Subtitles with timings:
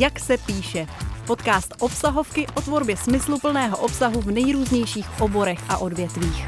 [0.00, 0.86] Jak se píše.
[1.26, 6.46] Podcast obsahovky o tvorbě smysluplného obsahu v nejrůznějších oborech a odvětvích.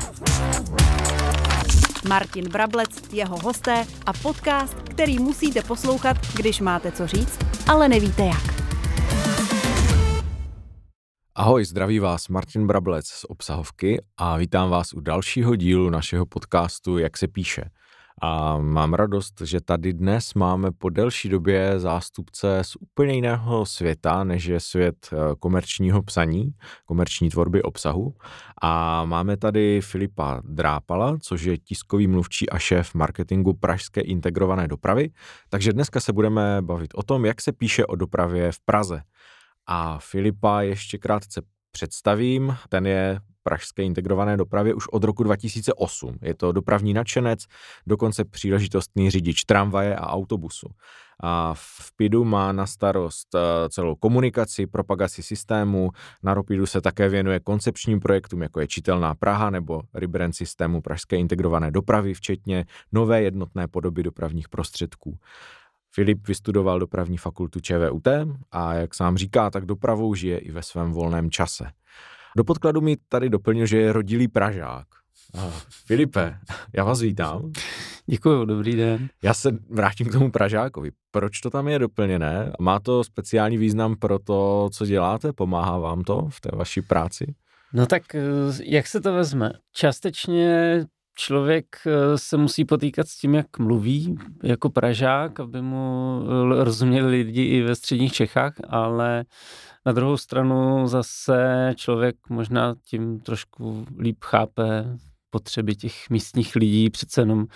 [2.09, 7.39] Martin Brablec, jeho hosté a podcast, který musíte poslouchat, když máte co říct,
[7.69, 8.43] ale nevíte jak.
[11.35, 16.99] Ahoj, zdraví vás Martin Brablec z Obsahovky a vítám vás u dalšího dílu našeho podcastu
[16.99, 17.65] Jak se píše.
[18.21, 24.25] A mám radost, že tady dnes máme po delší době zástupce z úplně jiného světa,
[24.25, 26.55] než je svět eh, komerčního psaní,
[26.87, 28.15] komerční tvorby obsahu.
[28.63, 35.11] A máme tady Filipa Drápala, což je tiskový mluvčí a šéf marketingu Pražské integrované dopravy.
[35.49, 39.03] Takže dneska se budeme bavit o tom, jak se píše o dopravě v Praze.
[39.67, 42.57] A Filipa ještě krátce představím.
[42.69, 46.17] Ten je pražské integrované dopravě už od roku 2008.
[46.23, 47.45] Je to dopravní nadšenec,
[47.87, 50.69] dokonce příležitostný řidič tramvaje a autobusu.
[51.25, 55.91] A v PIDu má na starost eh, celou komunikaci, propagaci systému.
[56.23, 61.17] Na ROPIDu se také věnuje koncepčním projektům, jako je Čitelná Praha nebo rebrand systému Pražské
[61.17, 65.19] integrované dopravy, včetně nové jednotné podoby dopravních prostředků.
[65.95, 68.09] Filip vystudoval dopravní fakultu ČVUT
[68.53, 71.65] a jak sám říká, tak dopravou žije i ve svém volném čase.
[72.37, 74.87] Do podkladu mi tady doplnil, že je rodilý Pražák.
[75.35, 75.53] Aha.
[75.87, 76.39] Filipe,
[76.77, 77.53] já vás vítám.
[78.07, 79.09] Děkuji, dobrý den.
[79.23, 80.91] Já se vrátím k tomu Pražákovi.
[81.11, 82.53] Proč to tam je doplněné?
[82.61, 85.33] Má to speciální význam pro to, co děláte?
[85.33, 87.35] Pomáhá vám to v té vaší práci?
[87.73, 88.21] No tak eh,
[88.65, 89.53] jak se to vezme?
[89.73, 90.81] Částečně
[91.15, 97.11] člověk eh, se musí potýkat s tím, jak mluví jako Pražák, aby mu eh, rozuměli
[97.11, 99.25] lidi i ve středních Čechách, ale
[99.87, 104.99] na druhou stranu zase člověk možná tím trošku líp chápe
[105.31, 106.91] potřeby těch místních lidí.
[106.91, 107.47] Přece jenom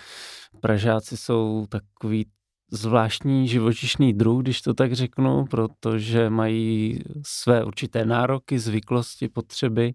[0.59, 2.25] Pražáci jsou takový
[2.71, 9.93] zvláštní živočišný druh, když to tak řeknu, protože mají své určité nároky, zvyklosti, potřeby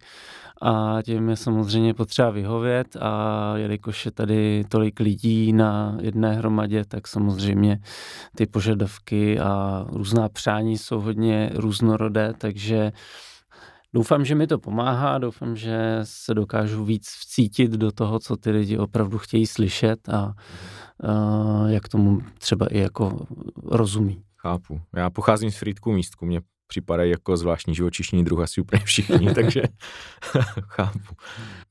[0.62, 2.96] a těm je samozřejmě potřeba vyhovět.
[3.00, 7.78] A jelikož je tady tolik lidí na jedné hromadě, tak samozřejmě
[8.36, 12.92] ty požadavky a různá přání jsou hodně různorodé, takže
[13.94, 18.50] Doufám, že mi to pomáhá, doufám, že se dokážu víc vcítit do toho, co ty
[18.50, 20.34] lidi opravdu chtějí slyšet a
[21.04, 23.26] uh, jak tomu třeba i jako
[23.64, 24.22] rozumí.
[24.36, 24.80] Chápu.
[24.96, 26.40] Já pocházím z Frýdku místku, mě
[26.72, 29.62] připadají jako zvláštní živočišní druh asi úplně všichni, takže
[30.68, 31.14] chápu.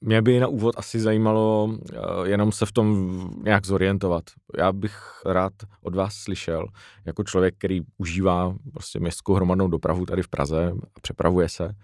[0.02, 1.78] Mě by na úvod asi zajímalo uh,
[2.24, 4.24] jenom se v tom nějak zorientovat.
[4.58, 6.68] Já bych rád od vás slyšel,
[7.06, 11.76] jako člověk, který užívá prostě městskou hromadnou dopravu tady v Praze a přepravuje se,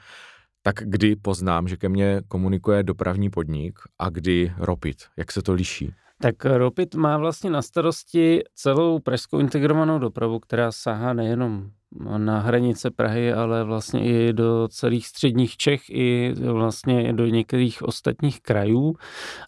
[0.61, 4.97] tak kdy poznám, že ke mně komunikuje dopravní podnik a kdy Ropit?
[5.17, 5.93] Jak se to liší?
[6.21, 11.69] Tak Ropit má vlastně na starosti celou pražskou integrovanou dopravu, která sahá nejenom
[12.17, 18.41] na hranice Prahy, ale vlastně i do celých středních Čech, i vlastně do některých ostatních
[18.41, 18.95] krajů.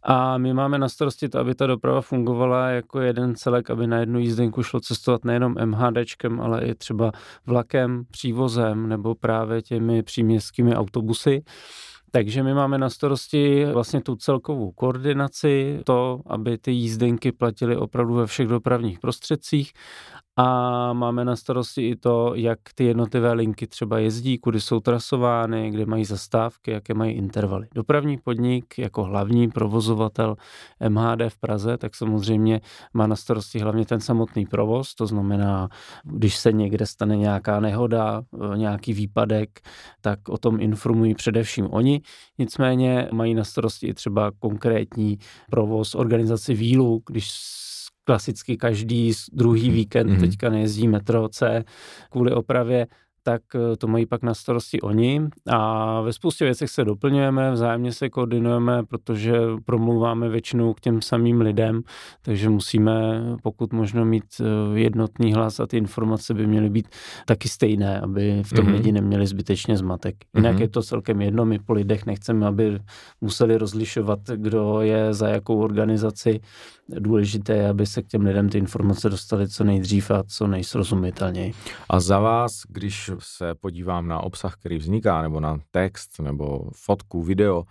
[0.04, 3.98] A my máme na starosti to, aby ta doprava fungovala jako jeden celek, aby na
[3.98, 7.12] jednu jízdenku šlo cestovat nejenom MHDčkem, ale i třeba
[7.46, 11.44] vlakem, přívozem nebo právě těmi příměstskými autobusy.
[12.12, 18.14] Takže my máme na starosti vlastně tu celkovou koordinaci, to, aby ty jízdenky platily opravdu
[18.14, 19.74] ve všech dopravních prostředcích
[20.42, 25.72] a máme na starosti i to, jak ty jednotlivé linky třeba jezdí, kudy jsou trasovány,
[25.72, 27.68] kde mají zastávky, jaké mají intervaly.
[27.76, 30.36] Dopravní podnik jako hlavní provozovatel
[30.90, 32.62] MHD v Praze, tak samozřejmě
[32.94, 35.70] má na starosti hlavně ten samotný provoz, to znamená,
[36.04, 38.22] když se někde stane nějaká nehoda,
[38.56, 39.60] nějaký výpadek,
[40.02, 42.02] tak o tom informují především oni.
[42.38, 45.18] Nicméně mají na starosti i třeba konkrétní
[45.50, 47.30] provoz organizaci výlu, když
[48.10, 50.20] klasicky každý druhý víkend mm-hmm.
[50.20, 51.64] teďka nejezdí metro C
[52.10, 52.88] kvůli opravě,
[53.30, 57.92] tak eh, to mají pak na starosti oni a ve spoustě věcech se doplňujeme, vzájemně
[57.92, 59.34] se koordinujeme, protože
[59.66, 61.82] promluváme většinou k těm samým lidem,
[62.22, 66.88] takže musíme pokud možno mít eh, jednotný hlas a ty informace by měly být
[67.26, 68.74] taky stejné, aby v tom mm-hmm.
[68.74, 70.16] lidi neměli zbytečně zmatek.
[70.36, 70.62] Jinak mm-hmm.
[70.62, 72.80] je to celkem jedno, my po lidech nechceme, aby
[73.22, 76.40] museli rozlišovat, kdo je za jakou organizaci.
[77.00, 81.54] Důležité je, aby se k těm lidem ty informace dostaly co nejdřív a co nejsrozumitelněji.
[81.90, 87.24] A za vás, když se podívám na obsah, který vzniká, nebo na text, nebo fotku,
[87.24, 87.64] video,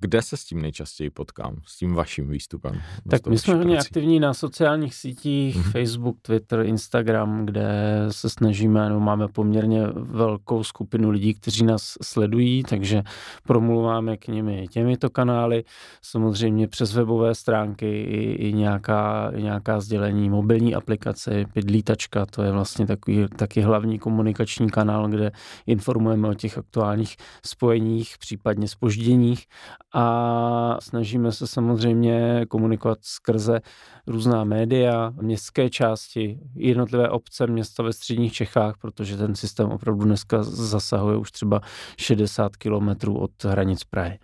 [0.00, 2.80] Kde se s tím nejčastěji potkám, s tím vaším výstupem?
[3.10, 5.72] Tak my jsme hodně aktivní na sociálních sítích, mm-hmm.
[5.72, 7.68] Facebook, Twitter, Instagram, kde
[8.10, 13.02] se snažíme, no máme poměrně velkou skupinu lidí, kteří nás sledují, takže
[13.46, 15.64] promluváme k nimi těmito kanály,
[16.02, 22.52] samozřejmě přes webové stránky i, i nějaká, i nějaká sdělení, mobilní aplikace, Pidlítačka, to je
[22.52, 25.32] vlastně takový, taky hlavní komunikační kanál, kde
[25.66, 29.46] informujeme o těch aktuálních spojeních, případně spožděních
[29.94, 33.60] a snažíme se samozřejmě komunikovat skrze
[34.06, 40.42] různá média, městské části, jednotlivé obce, města ve středních Čechách, protože ten systém opravdu dneska
[40.42, 41.60] zasahuje už třeba
[41.98, 44.18] 60 kilometrů od hranic Prahy.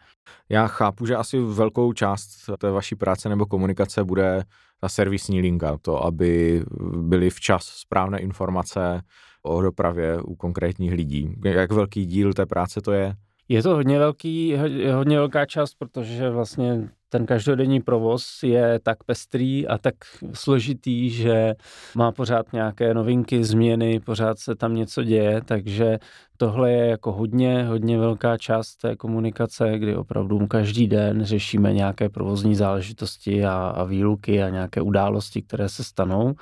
[0.49, 4.45] Já chápu, že asi velkou část té vaší práce nebo komunikace bude
[4.81, 6.63] ta servisní linka, to, aby
[6.97, 9.03] byly včas správné informace
[9.43, 11.35] o dopravě u konkrétních lidí.
[11.45, 13.15] Jak velký díl té práce to je?
[13.51, 14.57] Je to hodně velký,
[14.95, 19.95] hodně velká část, protože vlastně ten každodenní provoz je tak pestrý a tak
[20.33, 21.55] složitý, že
[21.95, 25.99] má pořád nějaké novinky, změny, pořád se tam něco děje, takže
[26.37, 32.09] tohle je jako hodně, hodně velká část té komunikace, kdy opravdu každý den řešíme nějaké
[32.09, 36.35] provozní záležitosti a, a výluky a nějaké události, které se stanou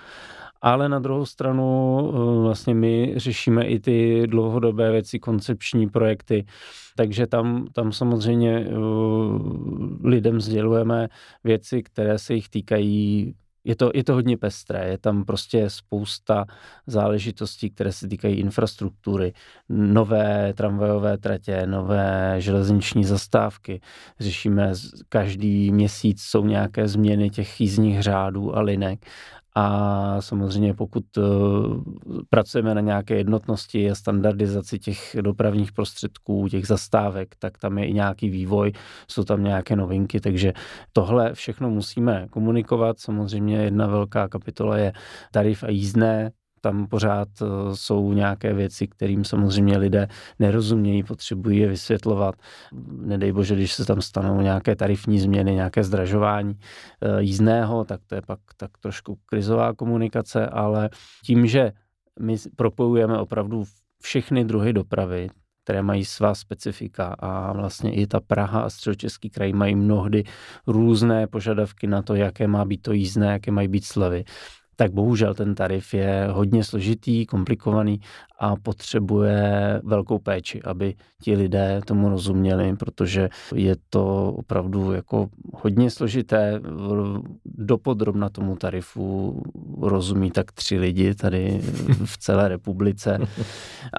[0.62, 6.46] ale na druhou stranu eh, vlastně my řešíme i ty dlouhodobé věci, koncepční projekty,
[6.96, 8.72] takže tam, tam samozřejmě eh,
[10.04, 11.08] lidem sdělujeme
[11.44, 13.34] věci, které se jich týkají
[13.68, 16.44] je to, je to hodně pestré, je tam prostě spousta
[16.86, 19.32] záležitostí, které se týkají infrastruktury,
[19.68, 23.80] nové tramvajové tratě, nové železniční zastávky.
[24.20, 24.72] Řešíme
[25.08, 29.06] každý měsíc jsou nějaké změny těch jízdních řádů a linek
[29.60, 31.22] a samozřejmě pokud eh,
[32.30, 37.92] pracujeme na nějaké jednotnosti a standardizaci těch dopravních prostředků, těch zastávek, tak tam je i
[37.92, 38.72] nějaký vývoj,
[39.08, 40.52] jsou tam nějaké novinky, takže
[40.92, 43.00] tohle všechno musíme komunikovat.
[43.00, 44.92] Samozřejmě jedna velká kapitola je
[45.32, 47.46] tarif a jízdné, tam pořád eh,
[47.76, 50.08] jsou nějaké věci, kterým samozřejmě lidé
[50.38, 52.34] nerozumějí, potřebují je vysvětlovat.
[52.90, 56.54] Nedej bože, když se tam stanou nějaké tarifní změny, nějaké zdražování
[57.02, 60.90] eh, jízdného, tak to je pak tak trošku krizová komunikace, ale
[61.24, 61.72] tím, že
[62.20, 63.64] my propojujeme opravdu
[64.02, 65.28] všechny druhy dopravy,
[65.64, 70.24] které mají svá specifika a vlastně i ta Praha a středočeský kraj mají mnohdy
[70.66, 74.24] různé požadavky na to, jaké má být to jízdné, jaké mají být slevy
[74.80, 78.00] tak bohužel ten tarif je hodně složitý, komplikovaný
[78.38, 85.90] a potřebuje velkou péči, aby ti lidé tomu rozuměli, protože je to opravdu jako hodně
[85.90, 86.60] složité.
[87.44, 89.42] Dopodrobna tomu tarifu
[89.80, 91.60] rozumí tak tři lidi tady
[92.04, 93.18] v celé republice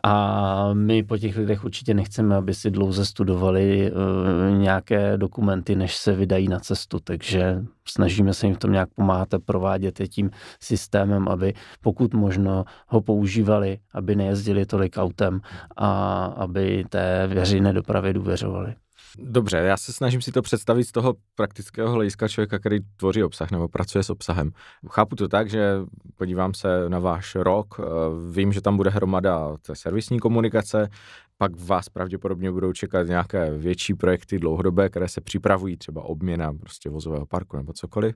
[0.03, 5.97] a my po těch lidech určitě nechceme, aby si dlouze studovali eh, nějaké dokumenty, než
[5.97, 10.07] se vydají na cestu, takže snažíme se jim v tom nějak pomáhat a provádět je
[10.07, 10.29] tím
[10.69, 15.42] systémem, aby pokud možno ho používali, aby nejezdili tolik autem
[15.77, 15.89] a
[16.25, 18.75] aby té veřejné dopravě důvěřovali.
[19.18, 23.51] Dobře, já se snažím si to představit z toho praktického hlediska člověka, který tvoří obsah
[23.51, 24.51] nebo pracuje s obsahem.
[24.89, 25.75] Chápu to tak, že
[26.18, 27.83] podívám se na váš rok, eh,
[28.31, 30.89] vím, že tam bude hromada té servisní komunikace,
[31.38, 36.89] pak vás pravděpodobně budou čekat nějaké větší projekty dlouhodobé, které se připravují, třeba obměna prostě
[36.89, 38.16] vozového parku nebo cokoliv.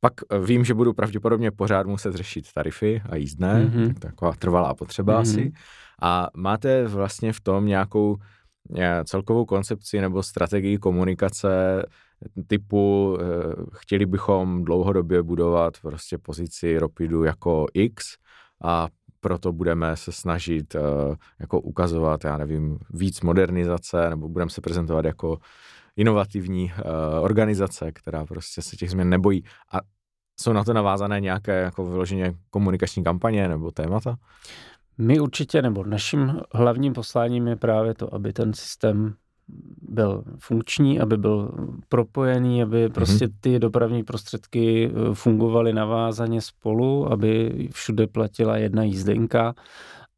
[0.00, 3.94] Pak eh, vím, že budu pravděpodobně pořád muset řešit tarify a jízdné, mm-hmm.
[3.94, 5.20] taková trvalá potřeba mm-hmm.
[5.20, 5.52] asi.
[6.02, 8.16] A máte vlastně v tom nějakou
[8.76, 11.82] eh, celkovou koncepci nebo strategii komunikace
[12.46, 13.24] typu eh,
[13.72, 18.04] chtěli bychom dlouhodobě budovat prostě pozici Ropidu jako X
[18.64, 18.88] a
[19.20, 20.76] proto budeme se snažit
[21.40, 25.38] jako ukazovat, já nevím, víc modernizace nebo budeme se prezentovat jako
[25.98, 29.44] inovativní uh, organizace, která prostě se těch změn nebojí.
[29.72, 29.78] A
[30.40, 34.16] jsou na to navázané nějaké jako vyloženě komunikační kampaně nebo témata?
[34.98, 39.14] My určitě, nebo naším hlavním posláním je právě to, aby ten systém
[39.82, 41.50] byl funkční, aby byl
[41.88, 43.34] propojený, aby prostě mhm.
[43.40, 49.54] ty dopravní prostředky eh, fungovaly navázaně spolu, aby všude platila jedna jízdenka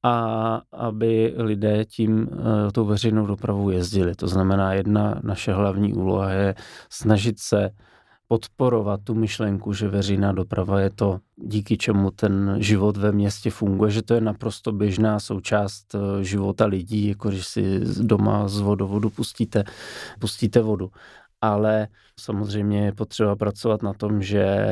[0.02, 4.14] a aby lidé tím eh, tou veřejnou dopravou jezdili.
[4.14, 6.54] To znamená, jedna naše hlavní úloha je
[6.90, 7.70] snažit se
[8.28, 13.90] podporovat tu myšlenku, že veřejná doprava je to, díky čemu ten život ve městě funguje,
[13.90, 19.10] že to je naprosto běžná součást eh, života lidí, jako když si doma z vodovodu
[19.10, 19.64] pustíte,
[20.18, 20.90] pustíte vodu.
[21.40, 21.88] ale
[22.20, 24.66] samozřejmě je potřeba pracovat na tom, že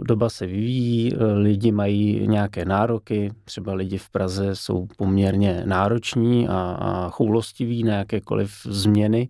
[0.00, 6.54] doba se vyvíjí, lidi mají nějaké nároky, třeba lidi v Praze jsou poměrně nároční a,
[6.80, 9.28] a choulostiví na jakékoliv změny,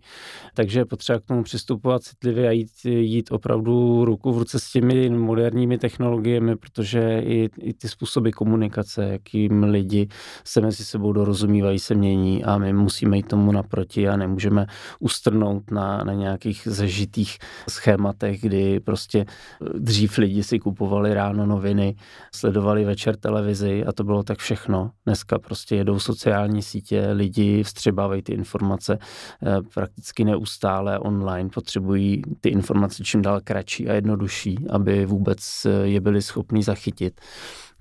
[0.54, 4.73] takže je potřeba k tomu přistupovat citlivě a jít, jít opravdu ruku v ruce s
[4.73, 10.09] těmi moderními technologiemi, protože i, i ty způsoby komunikace, jakým lidi
[10.44, 14.66] se mezi sebou dorozumívají, se mění a my musíme jít tomu naproti a nemůžeme
[15.00, 17.38] ustrnout na, na nějakých zažitých
[17.71, 19.27] schématech, kdy prostě
[19.75, 21.97] dřív lidi si kupovali ráno noviny,
[22.35, 24.91] sledovali večer televizi a to bylo tak všechno.
[25.07, 32.49] Dneska prostě jedou sociální sítě, lidi vstřebávají ty informace eh, prakticky neustále online, potřebují ty
[32.49, 37.21] informace čím dál kratší a jednodušší, aby vůbec eh, je byli schopni zachytit.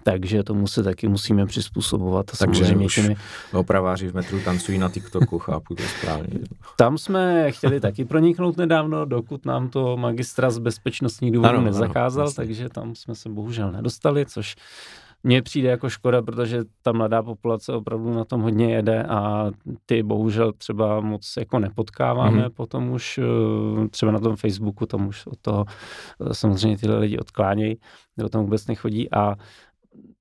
[0.03, 2.29] Takže tomu se taky musíme přizpůsobovat.
[2.34, 3.15] A Takže samozřejmě už těmi...
[3.53, 6.39] opraváři v metru tancují na TikToku, chápu to správně.
[6.77, 12.34] Tam jsme chtěli taky proniknout nedávno, dokud nám to magistra z bezpečnostních důvodů nezakázal, ano,
[12.36, 14.55] takže tam jsme se bohužel nedostali, což
[15.24, 19.51] mně přijde jako škoda, protože ta mladá populace opravdu na tom hodně jede a
[19.86, 22.53] ty bohužel třeba moc jako nepotkáváme, mm-hmm.
[22.53, 27.17] potom už eh, třeba na tom Facebooku, tam už od toho eh, samozřejmě tyhle lidi
[27.17, 27.77] odklánějí,
[28.17, 29.36] nebo tam vůbec nechodí a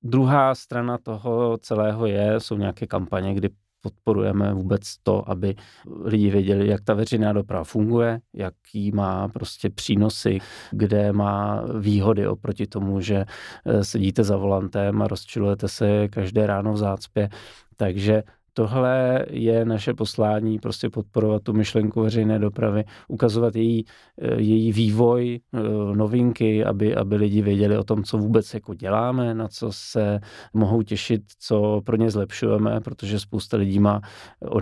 [0.03, 3.49] Druhá strana toho celého je, jsou nějaké kampaně, kdy
[3.81, 5.55] podporujeme vůbec to, aby
[6.03, 10.39] lidi věděli, jak ta veřejná doprava funguje, jaký má prostě přínosy,
[10.71, 13.25] kde má výhody oproti tomu, že
[13.65, 17.29] eh, sedíte za volantem a rozčilujete se každé ráno v zácpě.
[17.75, 18.23] Takže
[18.61, 23.85] tohle je naše poslání, prostě podporovat tu myšlenku veřejné dopravy, ukazovat její,
[24.21, 25.59] eh, její vývoj, eh,
[25.95, 30.19] novinky, aby, aby lidi věděli o tom, co vůbec jako děláme, na co se
[30.53, 34.01] mohou těšit, co pro ně zlepšujeme, protože spousta lidí má,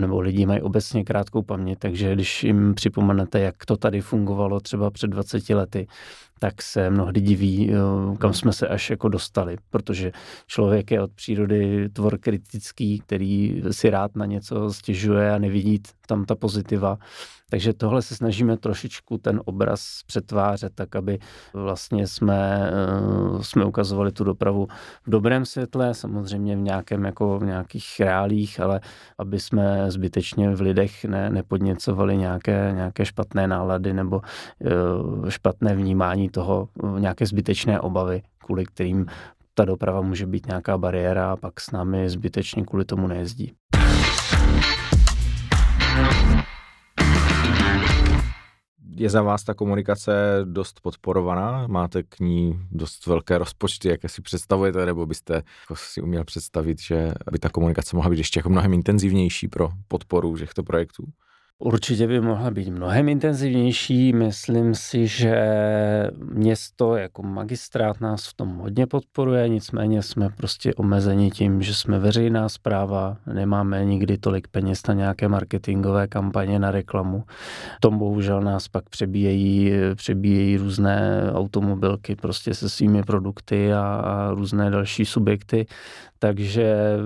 [0.00, 4.90] nebo lidi mají obecně krátkou paměť, takže když jim připomenete, jak to tady fungovalo třeba
[4.90, 5.86] před 20 lety,
[6.42, 10.12] tak se mnohdy diví, eh, kam jsme se až jako dostali, protože
[10.46, 15.78] člověk je od přírody tvor kritický, který si rád na něco stěžuje a nevidí
[16.10, 16.98] tam ta pozitiva.
[17.50, 21.18] Takže tohle se snažíme trošičku ten obraz přetvářet tak, aby
[21.54, 24.66] vlastně jsme, eh, jsme ukazovali tu dopravu
[25.06, 28.80] v dobrém světle, samozřejmě v nějakém jako v nějakých reálích, ale
[29.18, 36.28] aby jsme zbytečně v lidech ne, nepodněcovali nějaké, nějaké špatné nálady nebo eh, špatné vnímání
[36.28, 39.06] toho, nějaké zbytečné obavy, kvůli kterým
[39.54, 43.52] ta doprava může být nějaká bariéra a pak s námi zbytečně kvůli tomu nejezdí.
[49.00, 50.12] Je za vás ta komunikace
[50.44, 51.66] dost podporovaná?
[51.66, 56.80] Máte k ní dost velké rozpočty, jak si představujete, nebo byste jako si uměl představit,
[56.80, 61.04] že by ta komunikace mohla být ještě jako mnohem intenzivnější pro podporu těchto projektů?
[61.62, 64.12] Určitě by mohla být mnohem intenzivnější.
[64.12, 65.36] Myslím si, že
[66.32, 71.98] město jako magistrát nás v tom hodně podporuje, nicméně jsme prostě omezeni tím, že jsme
[71.98, 77.24] veřejná zpráva, nemáme nikdy tolik peněz na nějaké marketingové kampaně, na reklamu.
[77.80, 84.70] Tom bohužel nás pak přebíjejí, přebíjejí různé automobilky prostě se svými produkty a, a různé
[84.70, 85.66] další subjekty,
[86.22, 86.96] takže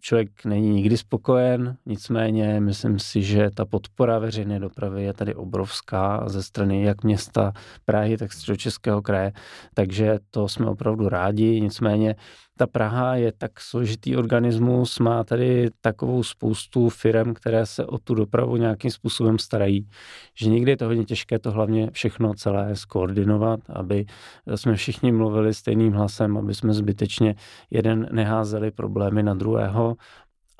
[0.00, 6.28] člověk není nikdy spokojen, nicméně myslím si, že ta podpora veřejné dopravy je tady obrovská
[6.28, 7.52] ze strany jak města
[7.84, 9.32] Prahy, tak středočeského kraje,
[9.74, 12.16] takže to jsme opravdu rádi, nicméně
[12.56, 18.14] ta Praha je tak složitý organismus, má tady takovou spoustu firm, které se o tu
[18.14, 19.88] dopravu nějakým způsobem starají,
[20.34, 24.06] že někdy je to hodně těžké to hlavně všechno celé skoordinovat, aby
[24.54, 27.34] jsme všichni mluvili stejným hlasem, aby jsme zbytečně
[27.70, 29.96] jeden neházeli problémy na druhého,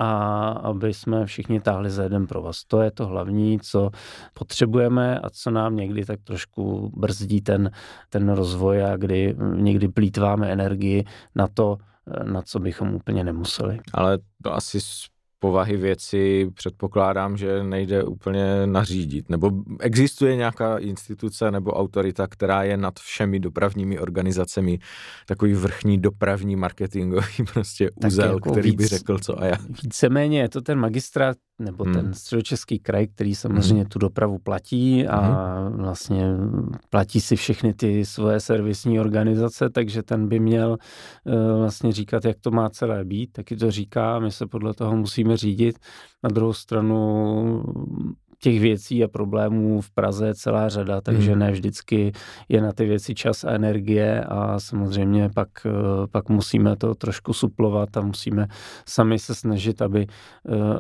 [0.03, 2.65] a aby jsme všichni táhli za jeden provaz.
[2.65, 3.91] To je to hlavní, co
[4.35, 7.71] potřebujeme a co nám někdy tak trošku brzdí ten,
[8.09, 11.05] ten rozvoj a kdy někdy plítváme energii
[11.35, 11.79] na to,
[12.25, 13.79] na co bychom úplně nemuseli.
[13.93, 14.79] Ale to asi
[15.43, 19.31] povahy věci předpokládám, že nejde úplně nařídit.
[19.31, 24.79] Nebo existuje nějaká instituce nebo autorita, která je nad všemi dopravními organizacemi,
[25.27, 29.61] takový vrchní dopravní marketingový prostě úzel, jako který víc, by řekl co a jak.
[29.83, 31.95] Víceméně je to ten magistrát nebo hmm.
[31.95, 33.89] ten středočeský kraj, který samozřejmě hmm.
[33.89, 35.77] tu dopravu platí a hmm.
[35.77, 36.25] vlastně
[36.91, 40.77] platí si všechny ty svoje servisní organizace, takže ten by měl
[41.25, 44.97] uh, vlastně říkat, jak to má celé být, taky to říká, my se podle toho
[44.97, 45.79] musíme řídit.
[46.23, 47.65] Na druhou stranu
[48.43, 51.41] těch věcí a problémů v Praze je celá řada, takže hmm.
[51.41, 52.13] ne vždycky
[52.49, 55.49] je na ty věci čas a energie a samozřejmě pak,
[56.13, 58.47] pak musíme to trošku suplovat a musíme
[58.89, 60.07] sami se snažit, aby,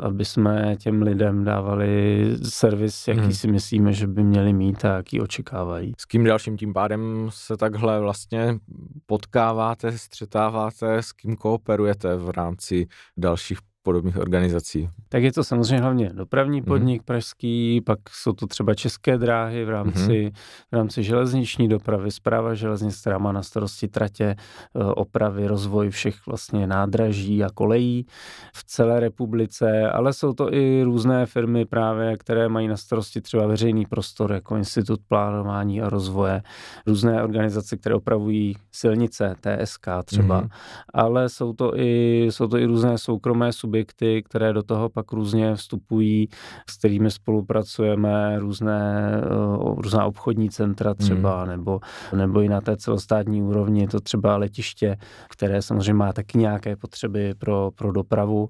[0.00, 3.32] aby jsme těm lidem dávali servis, jaký hmm.
[3.32, 5.92] si myslíme, že by měli mít a jaký očekávají.
[6.00, 8.58] S kým dalším tím pádem se takhle vlastně
[9.06, 14.88] potkáváte, střetáváte, s kým kooperujete v rámci dalších podobných organizací?
[15.08, 16.66] Tak je to samozřejmě hlavně dopravní mhm.
[16.66, 17.04] podnik mm-hmm.
[17.04, 20.32] pražský, pak jsou to třeba české dráhy v rámci, mm-hmm.
[20.72, 24.36] v rámci železniční dopravy, zpráva železnic, která má na starosti tratě, e,
[24.84, 28.06] opravy, rozvoj všech vlastně nádraží a kolejí
[28.54, 33.46] v celé republice, ale jsou to i různé firmy právě, které mají na starosti třeba
[33.46, 36.42] veřejný prostor, jako Institut plánování a rozvoje,
[36.86, 40.48] různé organizace, které opravují silnice, TSK třeba, mm-hmm.
[40.94, 45.12] ale jsou to i, jsou to i různé soukromé subjekty, subjekty, které do toho pak
[45.12, 46.28] různě vstupují,
[46.70, 51.50] s kterými spolupracujeme, různé, eh, různá obchodní centra třeba, hmm.
[51.50, 51.80] nebo,
[52.16, 54.96] nebo i na té celostátní úrovni, to třeba letiště,
[55.28, 58.48] které samozřejmě má taky nějaké potřeby pro, pro dopravu.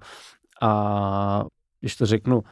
[0.62, 1.44] A
[1.80, 2.42] když to řeknu,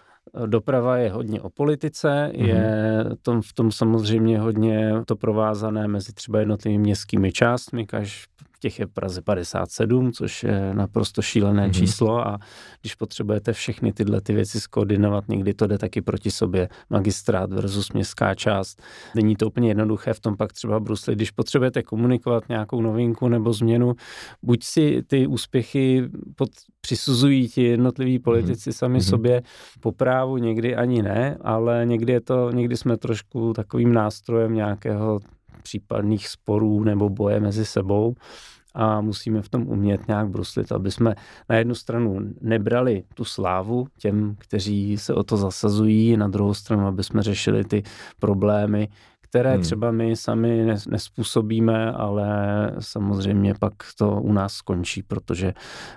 [0.46, 2.46] Doprava je hodně o politice, mm-hmm.
[2.46, 8.26] je tom, v tom samozřejmě hodně to provázané mezi třeba jednotlivými městskými částmi, kaž
[8.60, 11.72] těch je v Praze 57, což je naprosto šílené mm-hmm.
[11.72, 12.38] číslo a
[12.80, 17.92] když potřebujete všechny tyhle ty věci skoordinovat, někdy to jde taky proti sobě, magistrát versus
[17.92, 18.82] městská část.
[19.14, 23.52] Není to úplně jednoduché v tom pak třeba Brusli, když potřebujete komunikovat nějakou novinku nebo
[23.52, 23.94] změnu,
[24.42, 26.48] buď si ty úspěchy pod,
[26.80, 28.22] přisuzují ti jednotliví mhm.
[28.22, 28.78] politici mm-hmm.
[28.78, 29.10] sami mm-hmm.
[29.10, 29.42] sobě
[29.80, 35.20] po právu, někdy ani ne, ale někdy je to, někdy jsme trošku takovým nástrojem nějakého
[35.62, 38.14] případných sporů nebo boje mezi sebou.
[38.74, 41.14] A musíme v tom umět nějak bruslit, aby jsme
[41.48, 46.86] na jednu stranu nebrali tu slávu těm, kteří se o to zasazují, na druhou stranu,
[46.86, 47.82] aby jsme řešili ty
[48.18, 48.88] problémy,
[49.30, 49.62] které hmm.
[49.62, 52.30] třeba my sami nespůsobíme, ale
[52.78, 55.54] samozřejmě pak to u nás skončí, protože,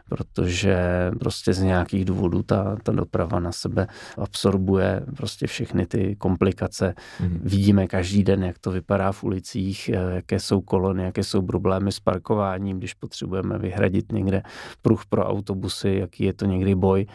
[0.09, 0.77] protože
[1.19, 3.87] prostě z nějakých důvodů ta, ta doprava na sebe
[4.17, 6.93] absorbuje prostě všechny ty komplikace.
[7.19, 7.39] Hmm.
[7.43, 11.99] Vidíme každý den, jak to vypadá v ulicích, jaké jsou kolony, jaké jsou problémy s
[11.99, 14.43] parkováním, když potřebujeme vyhradit někde
[14.81, 17.05] pruh pro autobusy, jaký je to někdy boj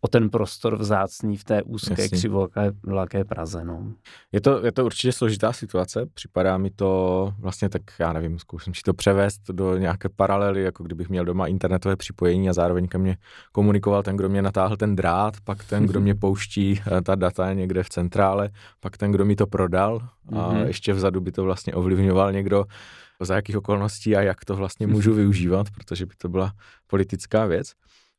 [0.00, 3.64] o ten prostor vzácný v té úzké křivoké Praze.
[3.64, 3.92] No.
[4.32, 8.74] Je, to, je to určitě složitá situace, připadá mi to vlastně tak, já nevím, zkusím
[8.74, 12.98] si to převést do nějaké paralely, jako kdybych měl doma internetové připojení a zároveň ke
[12.98, 13.16] mně
[13.52, 17.52] komunikoval ten, kdo mě natáhl ten drát, pak ten, kdo mě pouští eh, ta data
[17.52, 20.66] někde v centrále, pak ten, kdo mi to prodal a mm-hmm.
[20.66, 22.64] ještě vzadu by to vlastně ovlivňoval někdo,
[23.20, 26.52] za jakých okolností a jak to vlastně můžu využívat, protože by to byla
[26.86, 27.72] politická věc.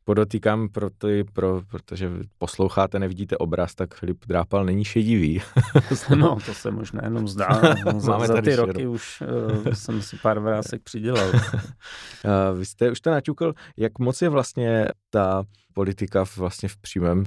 [0.03, 5.41] Podotýkám, proto, pro, protože posloucháte, nevidíte obraz, tak Filip Drápal není šedivý.
[6.15, 7.61] no, to se možná jenom zdá.
[7.97, 9.23] za, Máme za ty roky už
[9.65, 11.29] uh, jsem si pár vrásek přidělal.
[11.29, 11.39] uh,
[12.57, 17.25] vy jste už to naťukl, jak moc je vlastně ta politika vlastně v přímém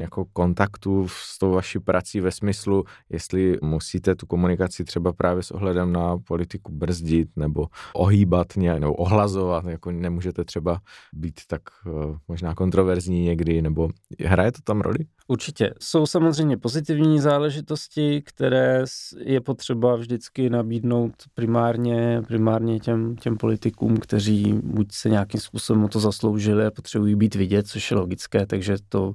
[0.00, 5.50] jako kontaktu s tou vaší prací ve smyslu, jestli musíte tu komunikaci třeba právě s
[5.50, 10.80] ohledem na politiku brzdit nebo ohýbat nějak, nebo ohlazovat, jako nemůžete třeba
[11.12, 13.88] být tak uh, možná kontroverzní někdy, nebo
[14.24, 14.98] hraje to tam roli?
[15.28, 15.74] Určitě.
[15.80, 18.84] Jsou samozřejmě pozitivní záležitosti, které
[19.18, 25.88] je potřeba vždycky nabídnout primárně, primárně těm, těm politikům, kteří buď se nějakým způsobem o
[25.88, 29.12] to zasloužili a potřebují být vidět, což je logické, takže to,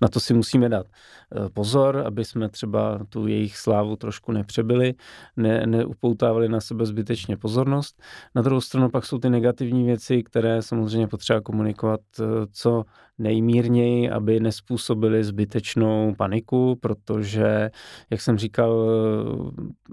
[0.00, 4.94] na to si musíme dát eh, pozor, aby jsme třeba tu jejich slávu trošku nepřebili,
[5.36, 8.02] ne, neupoutávali na sebe zbytečně pozornost.
[8.34, 12.84] Na druhou stranu pak jsou ty negativní věci, které samozřejmě potřeba komunikovat eh, co
[13.20, 17.70] nejmírněji, aby nespůsobili zbytečnou paniku, protože,
[18.10, 18.90] jak jsem říkal,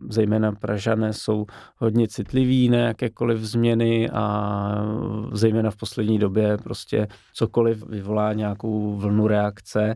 [0.10, 1.46] zejména Pražané jsou
[1.78, 4.86] hodně citliví na jakékoliv změny a
[5.32, 9.96] zejména v poslední době prostě cokoliv vyvolá nějakou vlnu reakce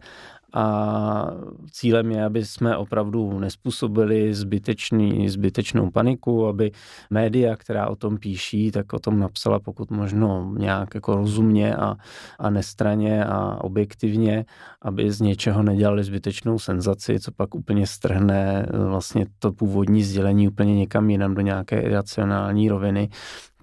[0.54, 1.32] a
[1.72, 6.72] cílem je, aby jsme opravdu nespůsobili zbytečný, zbytečnou paniku, aby
[7.10, 11.96] média, která o tom píší, tak o tom napsala pokud možno nějak jako rozumně a,
[12.40, 14.46] a nestraně a objektivně,
[14.82, 20.76] aby z něčeho nedělali zbytečnou senzaci, co pak úplně strhne vlastně to původní sdělení úplně
[20.76, 23.10] někam jinam do nějaké iracionální roviny.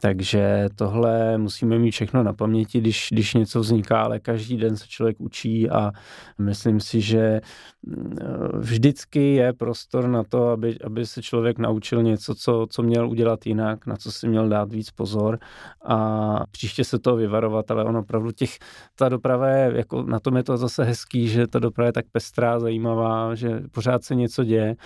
[0.01, 4.87] Takže tohle musíme mít všechno na paměti, když, když něco vzniká, ale každý den se
[4.89, 5.91] člověk učí a
[6.39, 7.41] myslím si, že
[7.83, 8.17] mm,
[8.59, 13.47] vždycky je prostor na to, aby, aby se člověk naučil něco, co, co měl udělat
[13.47, 15.39] jinak, na co si měl dát víc pozor
[15.85, 18.59] a příště se toho vyvarovat, ale ono opravdu těch,
[18.95, 22.07] ta doprava je, jako na tom je to zase hezký, že ta doprava je tak
[22.13, 24.77] pestrá, zajímavá, že pořád se něco děje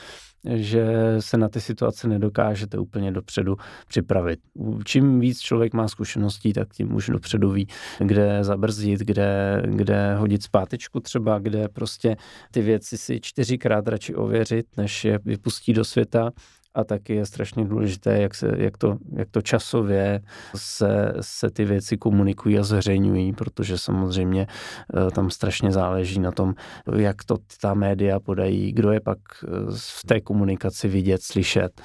[0.45, 0.87] že
[1.21, 3.57] se na ty situace nedokážete úplně dopředu
[3.89, 4.41] připravit.
[4.85, 7.67] Čím víc člověk má zkušeností, tak tím už dopředu ví,
[7.99, 12.17] kde zabrzdit, kde, kde hodit zpátečku třeba, kde prostě
[12.51, 16.31] ty věci si čtyřikrát radši ověřit, než je vypustí do světa
[16.75, 20.21] a taky je strašně důležité, jak, se, jak, to, jak to časově
[20.57, 26.55] se, se ty věci komunikují a zveřejňují, protože samozřejmě eh, tam strašně záleží na tom,
[26.97, 31.81] jak to ta média podají, kdo je pak eh, v té komunikaci vidět, slyšet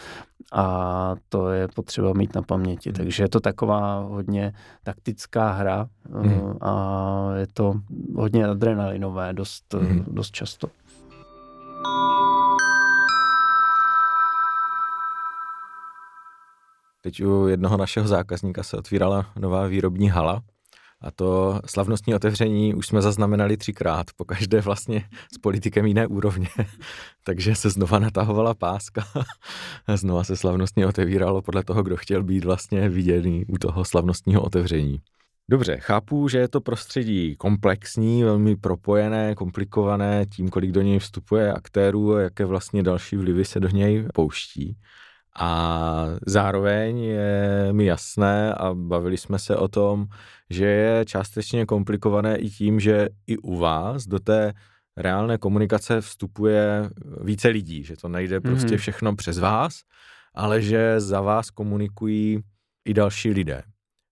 [0.53, 2.89] a to je potřeba mít na paměti.
[2.89, 2.95] Hmm.
[2.95, 6.57] Takže je to taková hodně taktická hra hmm.
[6.61, 7.73] a je to
[8.15, 10.05] hodně adrenalinové dost, hmm.
[10.07, 10.67] dost často.
[17.07, 20.41] Teď u jednoho našeho zákazníka se otvírala nová výrobní hala
[21.01, 26.47] a to slavnostní otevření už jsme zaznamenali třikrát, po každé vlastně s politikem jiné úrovně.
[27.23, 29.07] Takže se znova natahovala páska
[29.87, 34.41] a znova se slavnostně otevíralo podle toho, kdo chtěl být vlastně viděný u toho slavnostního
[34.41, 35.01] otevření.
[35.49, 41.53] Dobře, chápu, že je to prostředí komplexní, velmi propojené, komplikované tím, kolik do něj vstupuje
[41.53, 44.77] aktérů a jaké vlastně další vlivy se do něj pouští.
[45.39, 50.07] A zároveň je mi jasné, a bavili jsme se o tom,
[50.49, 54.53] že je částečně komplikované i tím, že i u vás do té
[54.97, 56.89] reálné komunikace vstupuje
[57.23, 58.77] více lidí, že to nejde prostě mm-hmm.
[58.77, 59.79] všechno přes vás,
[60.33, 62.39] ale že za vás komunikují
[62.85, 63.63] i další lidé.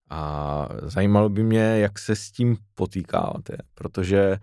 [0.09, 4.37] A zajímalo by mě, jak se s tím potýkáte, protože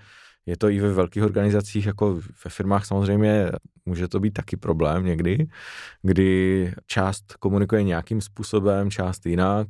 [0.47, 3.51] je to i ve velkých organizacích, jako ve firmách samozřejmě
[3.87, 5.47] může to být taky problém někdy,
[6.03, 9.67] kdy část komunikuje nějakým způsobem, část jinak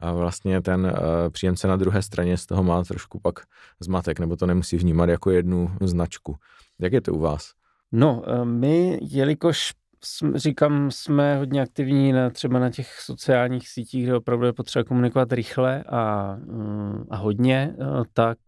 [0.00, 0.92] a vlastně ten uh,
[1.30, 3.40] příjemce na druhé straně z toho má trošku pak
[3.80, 6.36] zmatek, nebo to nemusí vnímat jako jednu značku.
[6.78, 7.52] Jak je to u vás?
[7.92, 9.72] No, eh, my, jelikož
[10.34, 15.32] říkám, jsme hodně aktivní na, třeba na těch sociálních sítích, kde opravdu je potřeba komunikovat
[15.32, 18.38] rychle a, mm, a hodně, eh, tak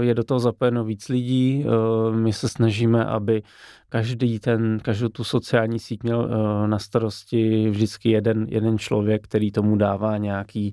[0.00, 1.64] je do toho zapojeno víc lidí.
[2.10, 3.42] My se snažíme, aby
[3.88, 6.28] každý ten, každou tu sociální síť měl
[6.66, 10.72] na starosti vždycky jeden, jeden člověk, který tomu dává nějaký,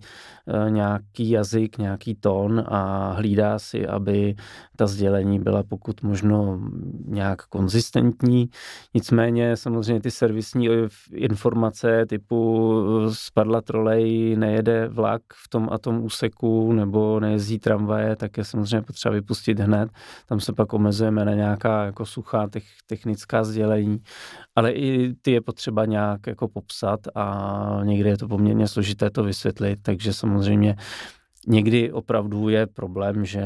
[0.69, 4.35] nějaký jazyk, nějaký tón a hlídá si, aby
[4.77, 6.59] ta sdělení byla pokud možno
[7.05, 8.49] nějak konzistentní.
[8.93, 12.71] Nicméně samozřejmě ty servisní eh, informace typu
[13.13, 18.81] spadla trolej, nejede vlak v tom a tom úseku nebo nejezdí tramvaje, tak je samozřejmě
[18.81, 19.89] potřeba vypustit hned.
[20.25, 22.49] Tam se pak omezujeme na nějaká jako suchá
[22.87, 23.99] technická sdělení,
[24.55, 29.23] ale i ty je potřeba nějak jako popsat a někdy je to poměrně složité to
[29.23, 30.75] vysvětlit, takže samozřejmě
[31.47, 33.45] někdy opravdu je problém, že,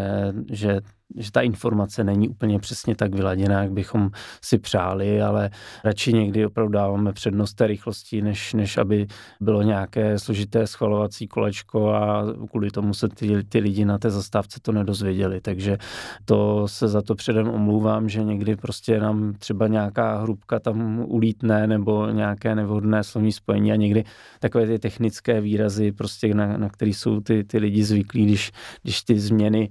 [0.52, 0.80] že
[1.15, 4.10] že ta informace není úplně přesně tak vyladěná, jak bychom
[4.41, 5.50] si přáli, ale
[5.84, 9.08] radši někdy opravdu dáváme přednost té rychlosti, než, než aby
[9.41, 14.60] bylo nějaké složité schvalovací kolečko a kvůli tomu se ty, ty lidi na té zastávce
[14.62, 15.41] to nedozvěděli.
[15.41, 15.78] Takže
[16.26, 21.67] to se za to předem omlouvám, že někdy prostě nám třeba nějaká hrubka tam ulítne
[21.67, 24.04] nebo nějaké nevhodné slovní spojení a někdy
[24.39, 28.52] takové ty technické výrazy, prostě na, na které jsou ty, ty lidi zvyklí, když,
[28.84, 29.70] když ty změny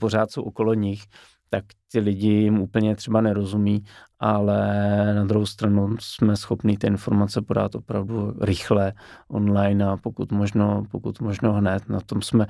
[0.00, 1.02] pořád jsou okolo nich,
[1.50, 3.84] tak ty lidi jim úplně třeba nerozumí,
[4.18, 4.58] ale
[5.14, 8.92] na druhou stranu jsme schopni ty informace podat opravdu rychle
[9.28, 11.88] online a pokud možno, pokud možno hned.
[11.88, 12.46] Na tom jsme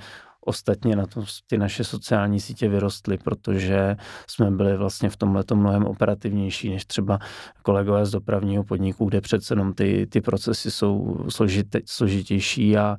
[0.46, 5.84] Ostatně na to ty naše sociální sítě vyrostly, protože jsme byli vlastně v tomhle mnohem
[5.84, 7.18] operativnější než třeba
[7.62, 12.96] kolegové z dopravního podniku, kde přece jenom ty, ty procesy jsou složité, složitější a,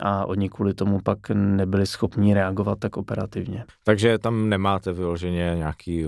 [0.00, 3.64] a oni kvůli tomu pak nebyli schopni reagovat tak operativně.
[3.84, 6.06] Takže tam nemáte vyloženě nějaký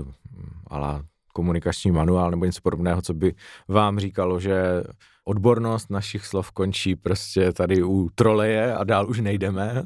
[0.67, 3.33] ala komunikační manuál nebo něco podobného, co by
[3.67, 4.83] vám říkalo, že
[5.25, 9.83] odbornost našich slov končí prostě tady u troleje a dál už nejdeme?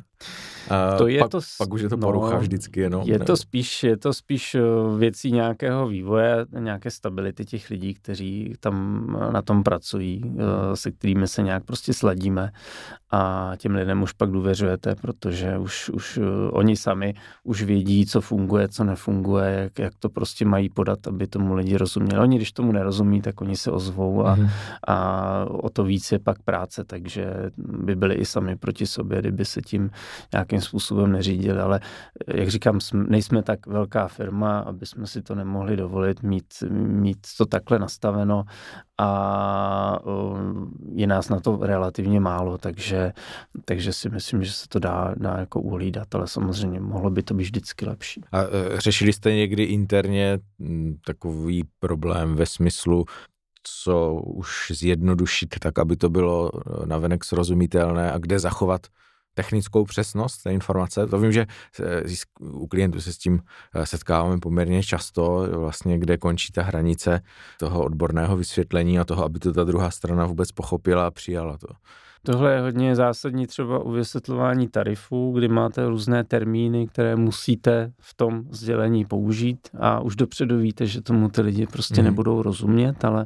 [0.98, 3.04] To je pak, to, pak už je to no, porucha vždycky jenom.
[3.06, 4.62] Je to, spíš, je to spíš eh,
[4.98, 11.28] věcí nějakého vývoje, nějaké stability těch lidí, kteří tam na tom pracují, eh, se kterými
[11.28, 12.52] se nějak prostě sladíme
[13.12, 16.20] a těm lidem už pak důvěřujete, protože už, už
[16.52, 21.28] oni sami už vědí, co funguje, co nefunguje, jak, jak to prostě mají podat, aby
[21.28, 22.22] tomu lidi rozuměli.
[22.22, 24.48] Oni, když tomu nerozumí, tak oni se ozvou a, mm.
[24.88, 29.46] a o to víc je pak práce, takže by byli i sami proti sobě, kdyby
[29.46, 29.90] se tím
[30.34, 31.80] nějakým způsobem neřídili, ale
[32.28, 37.46] jak říkám, nejsme tak velká firma, aby jsme si to nemohli dovolit mít, mít to
[37.46, 38.44] takhle nastaveno
[38.98, 40.00] a
[40.96, 43.14] je nás na to relativně málo, takže,
[43.66, 47.34] takže si myslím, že se to dá, dá jako uhlídat, ale samozřejmě mohlo by to
[47.34, 48.22] být vždycky lepší.
[48.32, 48.48] A e,
[48.82, 50.40] řešili jste někdy interně
[51.06, 53.06] takový problém ve smyslu,
[53.64, 56.52] co už zjednodušit tak, aby to bylo
[56.86, 58.88] navenek srozumitelné a kde zachovat
[59.34, 61.08] technickou přesnost té informace.
[61.08, 61.46] To vím, že
[62.40, 63.42] u klientů se s tím
[63.76, 67.22] eh, setkáváme poměrně často, vlastně kde končí ta hranice
[67.60, 71.68] toho odborného vysvětlení a toho, aby to ta druhá strana vůbec pochopila a přijala to.
[72.24, 78.14] Tohle je hodně zásadní třeba u vysvětlování tarifů, kdy máte různé termíny, které musíte v
[78.14, 82.06] tom sdělení použít a už dopředu víte, že tomu ty lidi prostě mm.
[82.06, 83.26] nebudou rozumět, ale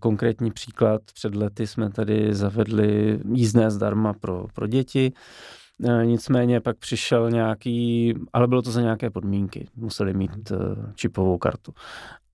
[0.00, 5.12] konkrétní příklad, před lety jsme tady zavedli jízdné zdarma pro, pro děti,
[5.84, 10.56] e, Nicméně pak přišel nějaký, ale bylo to za nějaké podmínky, museli mít e,
[10.94, 11.72] čipovou kartu.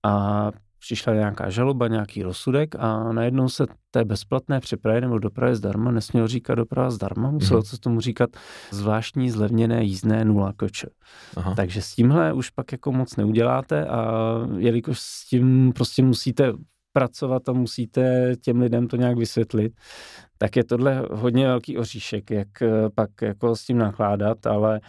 [0.03, 0.51] A
[0.85, 6.27] přišla nějaká žaloba, nějaký rozsudek a najednou se té bezplatné přepravy nebo dopravy zdarma nesměl
[6.27, 7.69] říkat doprava zdarma, muselo mm-hmm.
[7.69, 8.29] se tomu říkat
[8.71, 10.87] zvláštní zlevněné jízdné nula koče.
[11.35, 11.55] Aha.
[11.55, 14.09] Takže s tímhle už pak jako moc neuděláte a
[14.57, 16.53] jelikož s tím prostě musíte
[16.93, 19.73] pracovat a musíte těm lidem to nějak vysvětlit,
[20.37, 24.79] tak je tohle hodně velký oříšek, jak eh, pak jako s tím nakládat, ale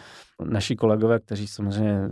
[0.44, 2.08] naši kolegové, kteří samozřejmě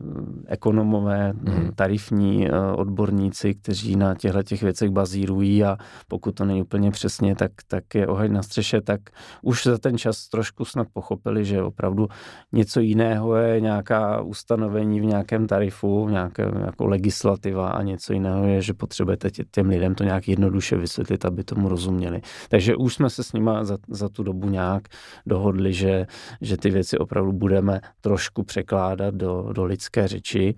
[0.46, 1.70] ekonomové, mm.
[1.74, 5.76] tarifní eh, odborníci, kteří na těchto těch věcech bazírují a
[6.08, 9.00] pokud to není úplně přesně, tak, tak je oheň na střeše, tak
[9.42, 12.08] už za ten čas trošku snad pochopili, že opravdu
[12.52, 18.62] něco jiného je nějaká ustanovení v nějakém tarifu, nějaké jako legislativa a něco jiného je,
[18.62, 22.20] že potřebujete těm lidem to nějak jednoduše vysvětlit, aby tomu rozuměli.
[22.48, 24.82] Takže už jsme se s nima za, za tu dobu nějak
[25.26, 26.06] dohodli, že,
[26.40, 30.54] že ty věci opravdu budeme trošku překládat do, do lidské řeči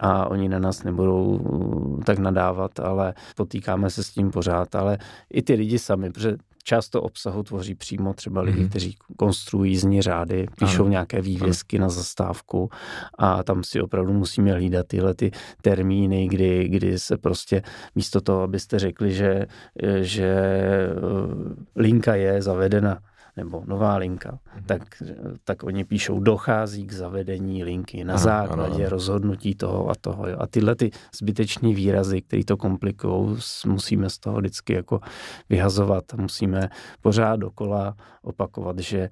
[0.00, 4.98] a oni na nás nebudou uh, tak nadávat, ale potýkáme se s tím pořád, ale
[5.32, 8.68] i ty lidi sami, protože často obsahu tvoří přímo třeba lidi, mm-hmm.
[8.68, 10.90] kteří konstruují jízdní řády, píšou ano.
[10.90, 11.82] nějaké vývězky ano.
[11.82, 12.70] na zastávku
[13.18, 15.30] a tam si opravdu musíme hlídat tyhle ty
[15.62, 17.62] termíny, kdy, kdy se prostě
[17.94, 19.46] místo toho, abyste řekli, že,
[20.00, 20.36] že
[21.02, 22.98] uh, linka je zavedena
[23.36, 24.62] nebo nová linka, mm-hmm.
[24.66, 24.82] tak,
[25.44, 28.90] tak oni píšou, dochází k zavedení linky na ano, základě ano.
[28.90, 30.28] rozhodnutí toho a toho.
[30.28, 30.36] Jo.
[30.40, 35.00] A tyhle ty zbyteční výrazy, které to komplikují, musíme z toho vždycky jako
[35.48, 36.04] vyhazovat.
[36.16, 36.68] Musíme
[37.00, 39.10] pořád dokola opakovat, že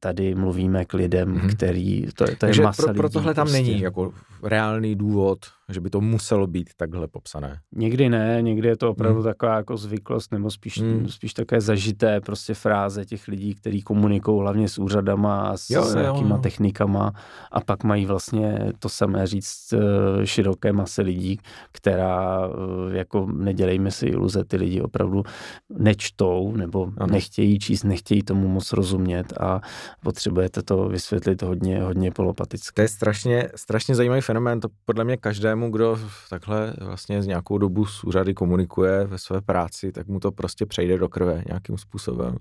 [0.00, 1.56] tady mluvíme k lidem, mm-hmm.
[1.56, 3.62] který, to, to je masa pro, pro tohle lidí, tam prostě.
[3.62, 5.38] není jako reálný důvod,
[5.72, 7.60] že by to muselo být takhle popsané.
[7.72, 9.24] Někdy ne, někdy je to opravdu mm.
[9.24, 11.08] taková jako zvyklost, nebo spíš, mm.
[11.08, 15.94] spíš také zažité prostě fráze těch lidí, kteří komunikují hlavně s úřadama a s, jo,
[15.94, 16.42] nějakýma jo.
[16.42, 17.12] technikama
[17.52, 21.38] a pak mají vlastně to samé říct eh, široké masy lidí,
[21.72, 25.22] která eh, jako nedělejme si iluze, ty lidi opravdu
[25.70, 27.12] nečtou nebo ano.
[27.12, 29.60] nechtějí číst, nechtějí tomu moc rozumět a
[30.02, 32.74] potřebujete to vysvětlit hodně, hodně polopaticky.
[32.74, 35.16] To je strašně, strašně zajímavý fenomén, to podle mě
[35.56, 35.98] každému, kdo
[36.30, 40.66] takhle vlastně z nějakou dobu s úřady komunikuje ve své práci, tak mu to prostě
[40.66, 42.36] přejde do krve nějakým způsobem.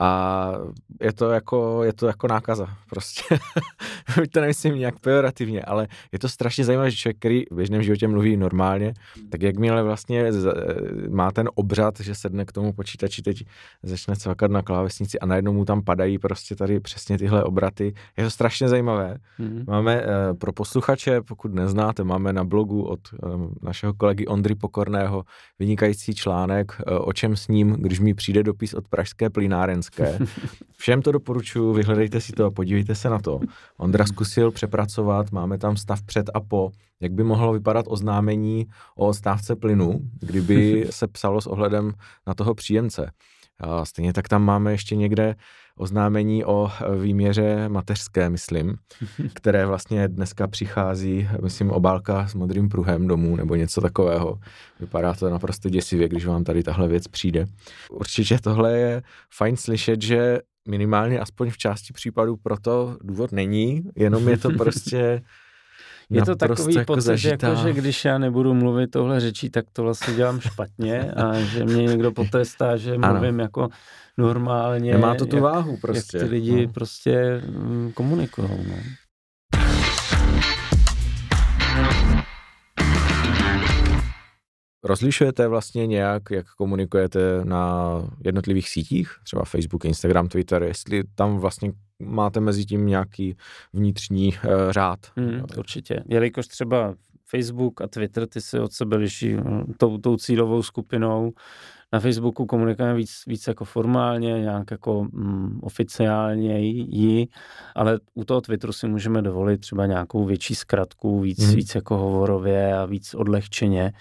[0.00, 0.52] A
[1.00, 3.38] je to jako, je to jako nákaza prostě.
[4.32, 8.08] to nemyslím nějak pejorativně, ale je to strašně zajímavé, že člověk, který v běžném životě
[8.08, 8.94] mluví normálně,
[9.30, 10.30] tak jakmile vlastně
[11.08, 13.44] má ten obřad, že sedne k tomu počítači, teď
[13.82, 17.94] začne cvakat na klávesnici a najednou mu tam padají prostě tady přesně tyhle obraty.
[18.16, 19.16] Je to strašně zajímavé.
[19.40, 19.64] Mm-hmm.
[19.66, 23.16] Máme eh, pro posluchače, pokud neznáte, máme na blogu od eh,
[23.62, 25.24] našeho kolegy Ondry Pokorného
[25.58, 30.18] vynikající článek, eh, o čem s ním, když mi přijde dopis od Pražské plynárenské.
[30.78, 33.40] Všem to doporučuji, vyhledejte si to a podívejte se na to.
[33.76, 39.06] Ondra zkusil přepracovat, máme tam stav před a po, jak by mohlo vypadat oznámení o
[39.06, 41.92] odstávce plynu, kdyby se psalo s ohledem
[42.26, 43.10] na toho příjemce.
[43.58, 45.34] A stejně tak tam máme ještě někde
[45.78, 48.76] oznámení o výměře mateřské, myslím,
[49.34, 54.38] které vlastně dneska přichází, myslím, obálka s modrým pruhem domů nebo něco takového.
[54.80, 57.46] Vypadá to naprosto děsivě, když vám tady tahle věc přijde.
[57.90, 59.02] Určitě tohle je
[59.36, 65.22] fajn slyšet, že minimálně aspoň v části případů proto důvod není, jenom je to prostě
[66.10, 67.48] Je to takový jako pocit, zažitá...
[67.48, 71.64] jako, že když já nebudu mluvit tohle řečí, tak to vlastně dělám špatně a že
[71.64, 73.42] mě někdo potrestá, že mluvím ano.
[73.42, 73.68] jako
[74.18, 74.92] normálně.
[74.92, 76.16] Nemá to tu jak, váhu prostě.
[76.18, 76.72] Jak ty lidi no.
[76.72, 78.48] prostě mm, komunikují.
[78.48, 78.74] No.
[84.84, 87.92] Rozlišujete vlastně nějak, jak komunikujete na
[88.24, 91.72] jednotlivých sítích, třeba Facebook, Instagram, Twitter, jestli tam vlastně
[92.04, 93.36] máte mezi tím nějaký
[93.72, 94.98] vnitřní uh, řád?
[95.16, 96.04] Hmm, určitě.
[96.08, 101.32] Jelikož třeba Facebook a Twitter, ty se od sebe liší hm, tou, tou cílovou skupinou.
[101.92, 107.28] Na Facebooku komunikujeme víc, víc jako formálně, nějak jako mm, oficiálně jí,
[107.74, 111.54] ale u toho Twitteru si můžeme dovolit třeba nějakou větší zkratku, víc, mm.
[111.54, 113.92] víc jako hovorově a víc odlehčeně.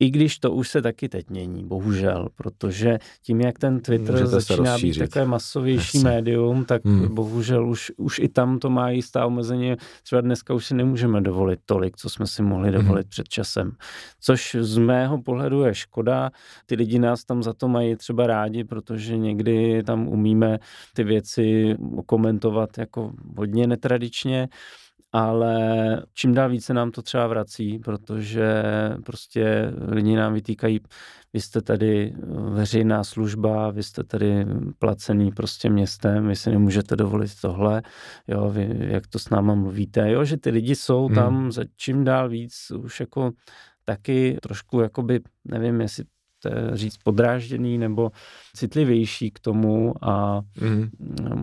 [0.00, 4.26] I když to už se taky teď mění, bohužel, protože tím, jak ten Twitter Můžete
[4.26, 6.10] začíná být takové masovější Jasně.
[6.10, 7.14] médium, tak hmm.
[7.14, 9.74] bohužel už, už i tam to má jistá omezení.
[10.02, 12.78] Třeba dneska už si nemůžeme dovolit tolik, co jsme si mohli hmm.
[12.78, 13.10] dovolit hmm.
[13.10, 13.72] před časem.
[14.20, 16.30] Což z mého pohledu je škoda.
[16.66, 20.58] Ty lidi nás tam za to mají třeba rádi, protože někdy tam umíme
[20.94, 24.48] ty věci komentovat jako hodně netradičně
[25.16, 28.62] ale čím dál více nám to třeba vrací, protože
[29.04, 30.80] prostě lidi nám vytýkají,
[31.32, 32.14] vy jste tady
[32.50, 34.46] veřejná služba, vy jste tady
[34.78, 37.82] placený prostě městem, vy si nemůžete dovolit tohle,
[38.28, 41.14] jo, vy, jak to s náma mluvíte, jo, že ty lidi jsou hmm.
[41.14, 43.30] tam za čím dál víc už jako
[43.84, 46.04] taky trošku jakoby, nevím, jestli
[46.72, 48.10] říct podrážděný nebo
[48.54, 50.90] citlivější k tomu a mm.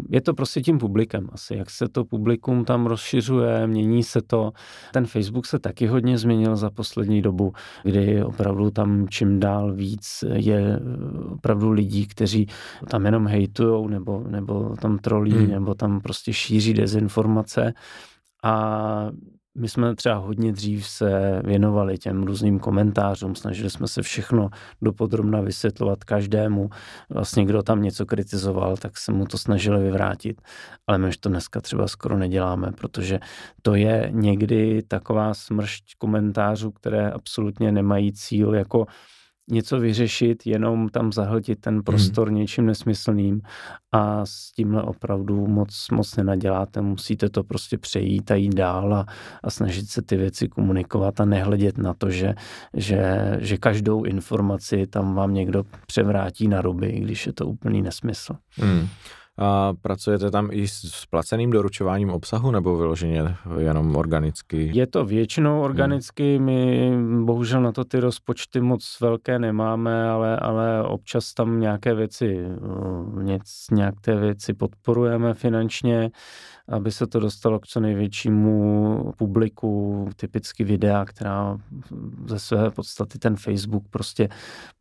[0.10, 4.51] je to prostě tím publikem asi, jak se to publikum tam rozšiřuje, mění se to.
[4.93, 7.53] Ten Facebook se taky hodně změnil za poslední dobu,
[7.84, 10.79] kdy opravdu tam čím dál víc je
[11.29, 12.47] opravdu lidí, kteří
[12.89, 15.47] tam jenom hejtujou nebo, nebo tam trolí, mm.
[15.47, 17.73] nebo tam prostě šíří dezinformace
[18.43, 19.12] a
[19.58, 24.50] my jsme třeba hodně dřív se věnovali těm různým komentářům, snažili jsme se všechno
[24.82, 26.70] dopodrobna vysvětlovat každému.
[27.10, 30.42] Vlastně kdo tam něco kritizoval, tak se mu to snažili vyvrátit.
[30.88, 33.20] Ale my už to dneska třeba skoro neděláme, protože
[33.62, 38.86] to je někdy taková smršť komentářů, které absolutně nemají cíl jako
[39.51, 42.38] něco vyřešit, jenom tam zahltit ten prostor hmm.
[42.38, 43.41] něčím nesmyslným
[43.91, 46.82] a s tímhle opravdu moc, moc nenaděláte.
[46.82, 49.06] Musíte to prostě přejít a jít dál a,
[49.43, 52.34] a snažit se ty věci komunikovat a nehledět na to, že,
[52.73, 58.36] že, že každou informaci tam vám někdo převrátí na ruby, když je to úplný nesmysl.
[58.51, 58.88] Hmm.
[59.38, 64.72] A pracujete tam i s placeným doručováním obsahu nebo vyloženě jenom organicky?
[64.74, 65.62] Je to většinou hmm.
[65.62, 66.46] organicky, hmm.
[66.46, 66.91] my
[67.26, 72.38] bohužel na to ty rozpočty moc velké nemáme, ale, ale občas tam nějaké věci,
[73.28, 73.39] eh,
[73.72, 76.12] nějaké věci podporujeme finančně
[76.67, 81.58] aby se to dostalo k co největšímu publiku, typicky videa, která
[82.28, 84.30] ze své podstaty ten Facebook prostě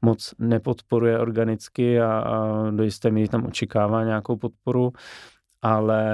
[0.02, 4.92] moc nepodporuje organicky a, a do jisté míry tam očekává nějakou podporu
[5.62, 6.04] ale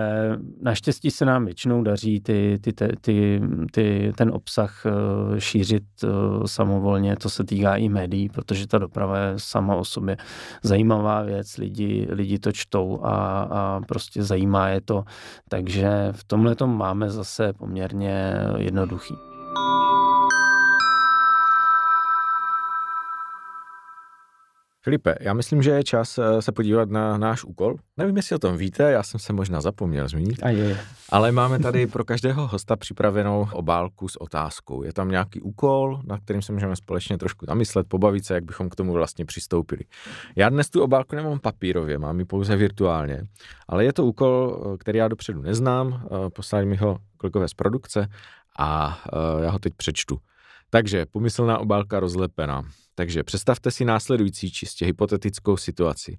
[0.62, 3.40] naštěstí se nám většinou daří ty, ty, ty, ty,
[3.72, 6.08] ty, ten obsah eh, šířit eh,
[6.46, 10.16] samovolně, to se týká i médií, protože ta doprava je sama o sobě
[10.62, 15.04] zajímavá věc, lidi, lidi to čtou a, a prostě zajímá je to,
[15.48, 19.14] takže v tomhle tom máme zase poměrně jednoduchý.
[24.88, 27.76] Filipe, já myslím, že je čas eh, se podívat na náš úkol.
[27.96, 30.42] Nevím, jestli o tom víte, já jsem se možná zapomněl zmínit.
[30.42, 30.80] A je.
[31.08, 34.82] Ale máme tady pro každého hosta připravenou obálku s otázkou.
[34.82, 38.68] Je tam nějaký úkol, na kterým se můžeme společně trošku zamyslet, pobavit se, jak bychom
[38.68, 39.80] k tomu vlastně přistoupili.
[40.36, 43.22] Já dnes tu obálku nemám papírově, mám ji pouze virtuálně,
[43.68, 47.54] ale je to úkol, eh, který já dopředu neznám, eh, poslali mi ho kolegové z
[47.54, 48.08] produkce
[48.58, 49.02] a
[49.42, 50.18] já ho teď přečtu.
[50.70, 52.62] Takže pomyslná obálka rozlepená.
[52.94, 56.18] Takže představte si následující čistě hypotetickou situaci.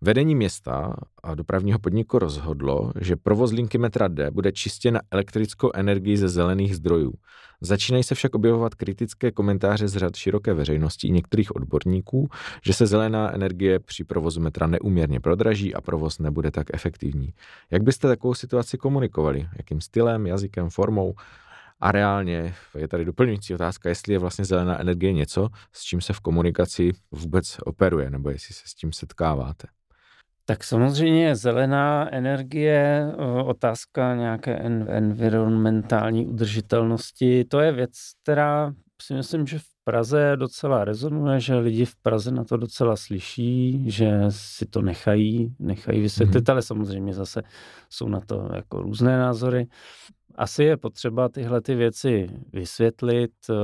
[0.00, 5.70] Vedení města a dopravního podniku rozhodlo, že provoz linky metra D bude čistě na elektrickou
[5.74, 7.12] energii ze zelených zdrojů.
[7.60, 12.28] Začínají se však objevovat kritické komentáře z řad široké veřejnosti i některých odborníků,
[12.64, 17.32] že se zelená energie při provozu metra neuměrně prodraží a provoz nebude tak efektivní.
[17.70, 19.48] Jak byste takovou situaci komunikovali?
[19.56, 21.14] Jakým stylem, jazykem, formou?
[21.80, 26.12] A reálně je tady doplňující otázka, jestli je vlastně zelená energie něco, s čím se
[26.12, 29.68] v komunikaci vůbec operuje, nebo jestli se s tím setkáváte.
[30.44, 33.12] Tak samozřejmě zelená energie,
[33.44, 34.56] otázka nějaké
[34.88, 37.90] environmentální udržitelnosti, to je věc,
[38.22, 42.96] která si myslím, že v Praze docela rezonuje, že lidi v Praze na to docela
[42.96, 46.52] slyší, že si to nechají, nechají vysvětlit, mm-hmm.
[46.52, 47.42] ale samozřejmě zase
[47.90, 49.66] jsou na to jako různé názory.
[50.36, 53.54] Asi je potřeba tyhle ty věci vysvětlit, eh,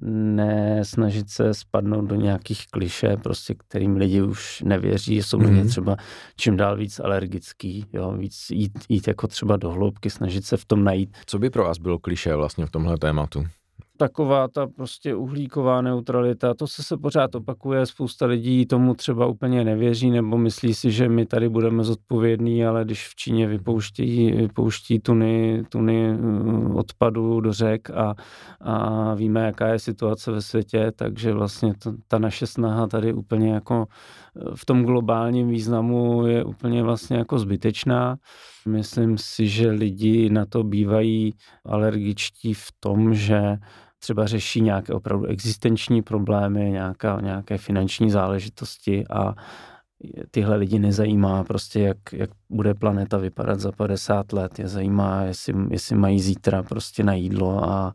[0.00, 5.68] ne snažit se spadnout do nějakých kliše, prostě kterým lidi už nevěří, jsou mm-hmm.
[5.68, 5.96] třeba
[6.36, 10.64] čím dál víc alergický, jo, víc jít, jít jako třeba do hloubky, snažit se v
[10.64, 11.16] tom najít.
[11.26, 13.44] Co by pro vás bylo kliše vlastně v tomhle tématu?
[14.02, 19.64] Taková ta prostě uhlíková neutralita, to se se pořád opakuje, spousta lidí tomu třeba úplně
[19.64, 25.00] nevěří nebo myslí si, že my tady budeme zodpovědní, ale když v Číně vypouští, vypouští
[25.00, 28.14] tuny, tuny eh, odpadu do řek a,
[28.60, 33.52] a víme, jaká je situace ve světě, takže vlastně to, ta naše snaha tady úplně
[33.52, 38.16] jako eh, v tom globálním významu je úplně vlastně jako zbytečná.
[38.68, 41.34] Myslím si, že lidi na to bývají
[41.64, 43.56] alergičtí v tom, že
[44.02, 49.34] třeba řeší nějaké opravdu existenční problémy, nějaká, nějaké finanční záležitosti a
[50.30, 54.58] tyhle lidi nezajímá prostě, jak, jak bude planeta vypadat za 50 let.
[54.58, 57.92] Je zajímá, jestli, jestli mají zítra prostě na jídlo a,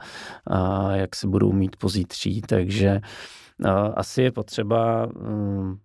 [0.47, 2.41] a jak se budou mít pozítří.
[2.41, 3.01] Takže
[3.65, 5.79] a, asi je potřeba um,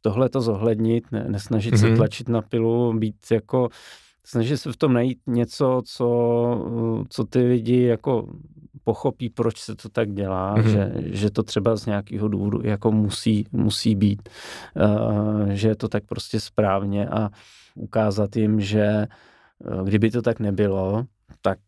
[0.00, 1.80] tohle to zohlednit, ne, nesnažit mm-hmm.
[1.80, 1.96] se mhm.
[1.96, 3.68] tlačit na pilu, být jako
[4.26, 8.28] snažit se v tom najít něco, co, co ty lidi jako
[8.84, 10.68] pochopí, proč se to tak dělá, mm-hmm.
[10.70, 14.28] že, že to třeba z nějakého důvodu jako musí, musí být,
[14.76, 17.30] uh, že je to tak prostě správně a
[17.74, 19.06] ukázat jim, že
[19.58, 21.04] uh, kdyby to tak nebylo,
[21.42, 21.58] tak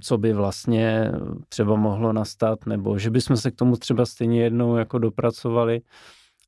[0.00, 1.12] co by vlastně
[1.48, 5.80] třeba mohlo nastat, nebo že bychom se k tomu třeba stejně jednou jako dopracovali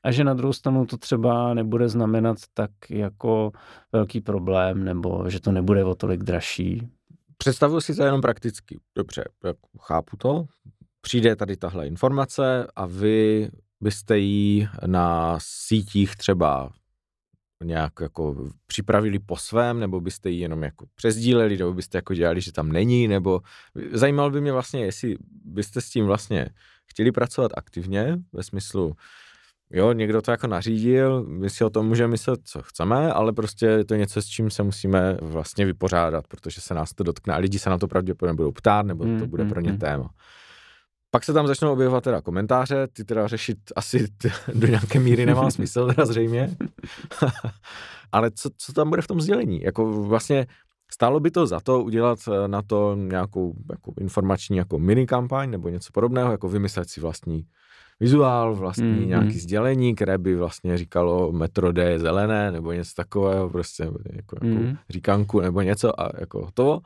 [0.04, 3.52] a že na druhou stranu to třeba nebude znamenat tak jako
[3.92, 6.88] velký problém, nebo že to nebude o tolik dražší.
[7.36, 8.78] Představuji si to jenom prakticky.
[8.96, 9.24] Dobře,
[9.80, 10.44] chápu to.
[11.00, 13.48] Přijde tady tahle informace a vy
[13.80, 16.72] byste ji na sítích třeba
[17.64, 22.40] nějak jako připravili po svém, nebo byste ji jenom jako přezdíleli, nebo byste jako dělali,
[22.40, 23.40] že tam není, nebo
[23.92, 26.48] zajímalo by mě vlastně, jestli byste s tím vlastně
[26.86, 28.96] chtěli pracovat aktivně, ve smyslu,
[29.74, 33.66] jo, někdo to jako nařídil, my si o tom můžeme myslet, co chceme, ale prostě
[33.66, 37.38] je to něco, s čím se musíme vlastně vypořádat, protože se nás to dotkne a
[37.38, 39.78] lidi se na to pravděpodobně budou ptát, nebo to mm, bude mm, pro ně mm.
[39.78, 40.10] téma.
[41.10, 45.26] Pak se tam začnou objevovat teda komentáře, ty teda řešit asi t- do nějaké míry
[45.26, 46.56] nemá smysl, teda zřejmě.
[48.12, 49.60] ale co, co tam bude v tom sdělení?
[49.62, 50.46] Jako vlastně
[50.92, 55.50] Stálo by to za to udělat eh, na to nějakou jako informační jako mini kampaň
[55.50, 57.46] nebo něco podobného, jako vymyslet si vlastní
[58.00, 62.90] vizuál, vlastní mm, nějaký sdělení, které by vlastně říkalo metro D je zelené, nebo něco
[62.96, 64.76] takového, prostě jako, jako mm.
[64.90, 66.80] říkanku, nebo něco a jako to.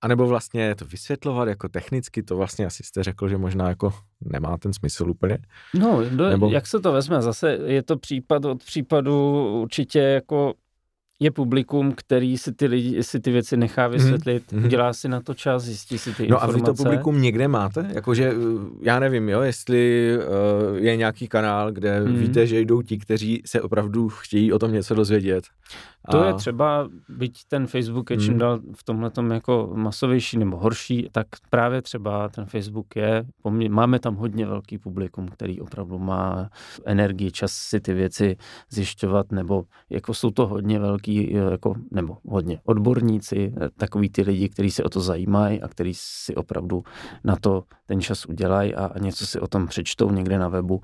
[0.00, 3.94] A nebo vlastně to vysvětlovat jako technicky, to vlastně asi jste řekl, že možná jako
[4.20, 5.38] nemá ten smysl úplně.
[5.74, 6.50] No, do, nebo...
[6.50, 10.54] jak se to vezme, zase je to případ od případu určitě jako
[11.20, 14.64] je publikum, který si ty, lidi, si ty věci nechá mhm, vysvětlit, mm-hmm.
[14.64, 16.46] udělá si na to čas, zjistí si ty no informace.
[16.46, 17.90] No a vy to publikum někde máte?
[17.94, 18.34] Jakože, eh,
[18.82, 22.16] já nevím, jo, jestli uh, je nějaký kanál, kde mm.
[22.16, 25.44] víte, že jdou ti, kteří se opravdu chtějí o tom něco dozvědět.
[26.10, 28.38] To je třeba, byť ten Facebook je čím hmm.
[28.38, 33.24] dál v tomhle jako masovější nebo horší, tak právě třeba ten Facebook je,
[33.68, 36.50] máme tam hodně velký publikum, který opravdu má
[36.84, 38.36] energii, čas si ty věci
[38.70, 44.70] zjišťovat, nebo jako jsou to hodně velký, jako, nebo hodně odborníci, takový ty lidi, kteří
[44.70, 46.84] se o to zajímají a kteří si opravdu
[47.24, 50.82] na to ten čas udělají a, něco si o tom přečtou někde na webu.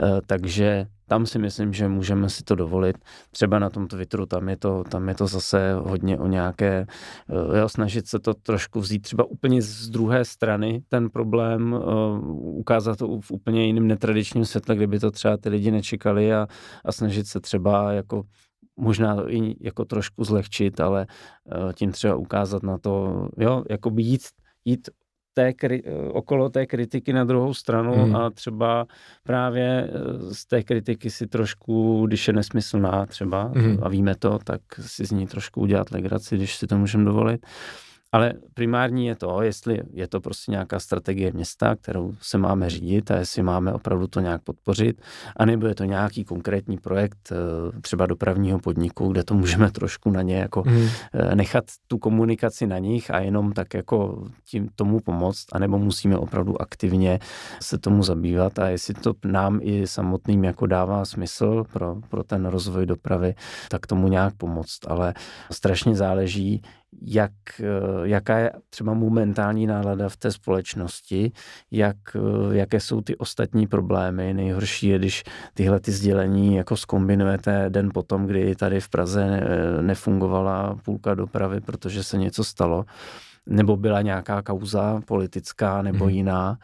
[0.00, 2.96] E, takže tam si myslím, že můžeme si to dovolit.
[3.30, 6.86] Třeba na tom Twitteru, tam je to, tam je to zase hodně o nějaké,
[7.28, 12.58] eh, jo, snažit se to trošku vzít třeba úplně z druhé strany, ten problém, uh,
[12.58, 16.46] ukázat to v úplně jiném netradičním světle, kdyby to třeba ty lidi nečekali a,
[16.84, 18.22] a snažit se třeba jako
[18.76, 21.06] možná i jako trošku zlehčit, ale
[21.44, 24.22] uh, tím třeba ukázat na to, jo, jako by jít,
[24.64, 24.90] jít
[25.34, 25.52] té,
[26.08, 28.16] okolo té kritiky na druhou stranu hmm.
[28.16, 28.86] a třeba
[29.22, 33.78] právě eh, z té kritiky si trošku, když je nesmyslná třeba hmm.
[33.82, 37.46] a víme to, tak si z ní trošku udělat legraci, když si to můžeme dovolit.
[38.14, 43.10] Ale primární je to, jestli je to prostě nějaká strategie města, kterou se máme řídit
[43.10, 45.02] a jestli máme opravdu to nějak podpořit,
[45.36, 50.22] anebo je to nějaký konkrétní projekt eh, třeba dopravního podniku, kde to můžeme trošku na
[50.22, 50.88] ně jako mm.
[51.34, 56.62] nechat tu komunikaci na nich a jenom tak jako tím tomu pomoct, anebo musíme opravdu
[56.62, 57.18] aktivně
[57.62, 62.46] se tomu zabývat a jestli to nám i samotným jako dává smysl pro, pro ten
[62.46, 63.34] rozvoj dopravy,
[63.68, 64.78] tak tomu nějak pomoct.
[64.88, 65.14] Ale
[65.50, 66.62] strašně záleží,
[67.02, 67.64] jak, eh,
[68.02, 71.32] jaká je třeba momentální nálada v té společnosti,
[71.70, 74.34] jak, eh, jaké jsou ty ostatní problémy.
[74.34, 75.24] Nejhorší je, když
[75.54, 79.40] tyhle ty sdělení jako skombinujete den potom, kdy tady v Praze
[79.80, 82.84] nefungovala půlka dopravy, protože se něco stalo
[83.46, 86.14] nebo byla nějaká kauza politická nebo hmm.
[86.14, 86.58] jiná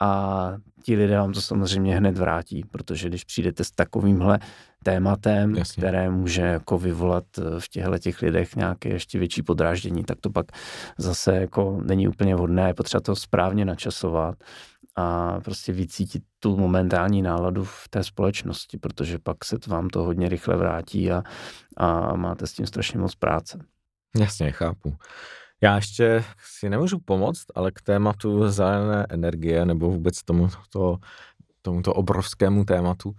[0.00, 4.38] a ti lidé vám to samozřejmě hned vrátí, protože když přijdete s takovýmhle
[4.84, 5.80] tématem, Jasně.
[5.80, 10.30] které může jako vyvolat eh, v těchto těch lidech nějaké ještě větší podráždění, tak to
[10.30, 10.46] pak
[10.98, 14.34] zase jako není úplně vhodné, je potřeba to správně načasovat
[14.96, 20.02] a prostě vycítit tu momentální náladu v té společnosti, protože pak se to vám to
[20.02, 21.22] hodně rychle vrátí a,
[21.76, 23.58] a máte s tím strašně moc práce.
[24.16, 24.96] Jasně, chápu.
[25.60, 26.24] Já ještě
[26.56, 30.96] si nemůžu pomoct, ale k tématu zelené energie nebo vůbec tomuto,
[31.62, 33.14] tomuto obrovskému tématu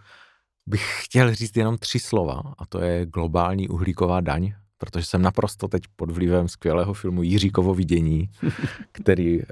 [0.68, 5.68] bych chtěl říct jenom tři slova a to je globální uhlíková daň, protože jsem naprosto
[5.68, 8.30] teď pod vlivem skvělého filmu Jiříkovo vidění,
[8.92, 9.46] který e,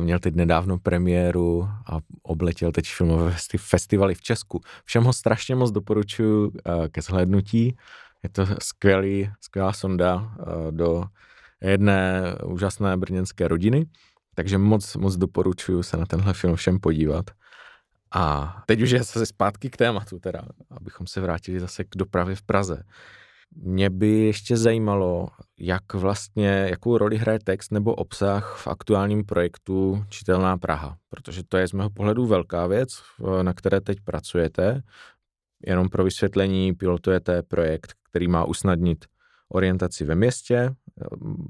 [0.00, 4.60] měl teď nedávno premiéru a obletěl teď filmové festivaly v Česku.
[4.84, 7.76] Všem ho strašně moc doporučuji e, ke zhlédnutí.
[8.22, 11.04] Je to skvělý, skvělá sonda e, do
[11.60, 13.86] jedné úžasné brněnské rodiny,
[14.34, 17.30] takže moc, moc doporučuji se na tenhle film všem podívat.
[18.14, 22.34] A teď už je zase zpátky k tématu, teda, abychom se vrátili zase k dopravě
[22.34, 22.82] v Praze.
[23.56, 30.04] Mě by ještě zajímalo, jak vlastně, jakou roli hraje text nebo obsah v aktuálním projektu
[30.08, 32.88] Čitelná Praha, protože to je z mého pohledu velká věc,
[33.42, 34.82] na které teď pracujete.
[35.66, 39.04] Jenom pro vysvětlení, pilotujete projekt, který má usnadnit
[39.48, 40.74] orientaci ve městě,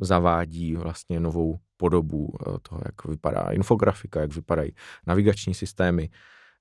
[0.01, 4.73] zavádí vlastně novou podobu eh, toho, jak vypadá infografika, jak vypadají
[5.07, 6.09] navigační systémy.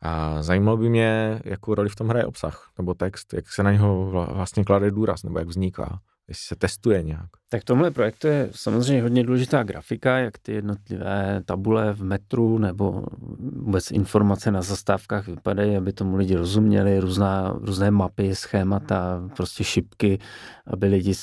[0.01, 3.71] A zajímalo by mě, jakou roli v tom hraje obsah nebo text, jak se na
[3.71, 5.99] něho vlastně klade důraz nebo jak vzniká
[6.31, 7.29] jestli se testuje nějak.
[7.49, 13.03] Tak tomhle projektu je samozřejmě hodně důležitá grafika, jak ty jednotlivé tabule v metru nebo
[13.39, 20.19] vůbec informace na zastávkách vypadají, aby tomu lidi rozuměli, různá, různé mapy, schémata, prostě šipky,
[20.67, 21.13] aby lidi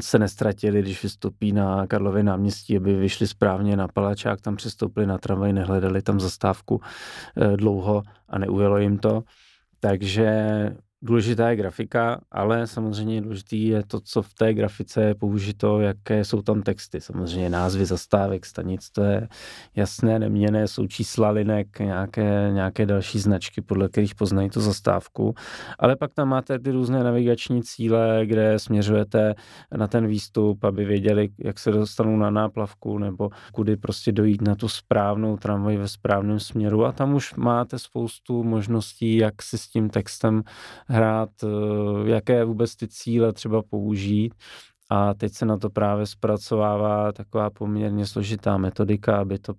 [0.00, 5.18] se nestratili, když vystoupí na Karlově náměstí, aby vyšli správně na Palačák, tam přestoupili na
[5.18, 6.80] tramvaj, nehledali tam zastávku
[7.36, 9.22] eh, dlouho a neujelo jim to.
[9.80, 10.36] Takže
[11.02, 16.24] Důležitá je grafika, ale samozřejmě důležitý je to, co v té grafice je použito, jaké
[16.24, 17.00] jsou tam texty.
[17.00, 19.28] Samozřejmě názvy zastávek, stanic, to je
[19.76, 25.34] jasné, neměné, jsou čísla linek, nějaké, nějaké další značky, podle kterých poznají tu zastávku.
[25.78, 29.34] Ale pak tam máte ty různé navigační cíle, kde směřujete
[29.76, 34.54] na ten výstup, aby věděli, jak se dostanou na náplavku nebo kudy prostě dojít na
[34.54, 36.84] tu správnou tramvaj ve správném směru.
[36.84, 40.42] A tam už máte spoustu možností, jak si s tím textem
[40.88, 44.34] hrát, eh, jaké vůbec ty cíle třeba použít.
[44.90, 49.54] A teď se na to právě zpracovává taková poměrně složitá metodika, aby to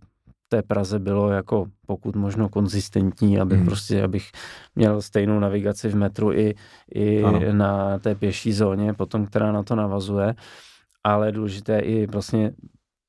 [0.49, 3.65] té Praze bylo jako pokud možno konzistentní, aby mm.
[3.65, 4.31] prostě, abych
[4.75, 6.55] měl stejnou navigaci v metru i,
[6.93, 10.35] i na té pěší zóně, potom, která na to navazuje.
[11.03, 12.51] Ale důležité i vlastně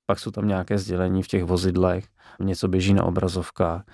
[0.07, 2.05] pak jsou tam nějaké sdělení v těch vozidlech,
[2.41, 3.85] něco běží na obrazovkách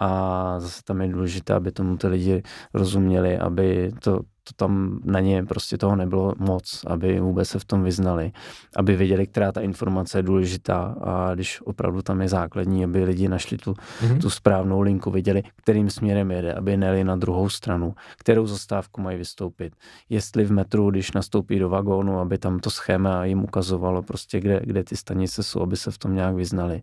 [0.00, 2.42] a zase tam je důležité, aby tomu ty lidi
[2.74, 4.20] rozuměli, aby to
[4.50, 8.32] to tam na ně prostě toho nebylo moc, aby vůbec se v tom vyznali,
[8.76, 13.28] aby věděli, která ta informace je důležitá a když opravdu tam je základní, aby lidi
[13.28, 14.20] našli tu, mm-hmm.
[14.20, 19.18] tu správnou linku, věděli, kterým směrem jede, aby neli na druhou stranu, kterou zastávku mají
[19.18, 19.72] vystoupit.
[20.08, 24.60] Jestli v metru, když nastoupí do vagónu, aby tam to schéma jim ukazovalo prostě, kde,
[24.64, 26.82] kde ty stanice jsou, aby se v tom nějak vyznali.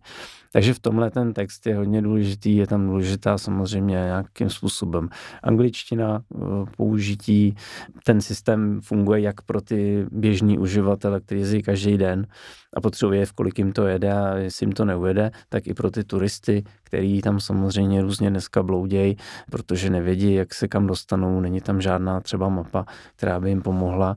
[0.51, 5.09] Takže v tomhle ten text je hodně důležitý, je tam důležitá samozřejmě nějakým způsobem
[5.43, 6.37] angličtina, eh,
[6.77, 7.55] použití
[8.03, 12.27] ten systém funguje jak pro ty běžní uživatele, kteří jezdí každý den
[12.73, 15.91] a potřebuje v kolik jim to jede a jestli jim to neujede, tak i pro
[15.91, 19.17] ty turisty, který tam samozřejmě různě dneska bloudějí,
[19.51, 22.85] protože nevědí, jak se kam dostanou, není tam žádná třeba mapa,
[23.15, 24.15] která by jim pomohla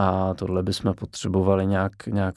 [0.00, 2.34] a tohle bychom potřebovali nějak, nějak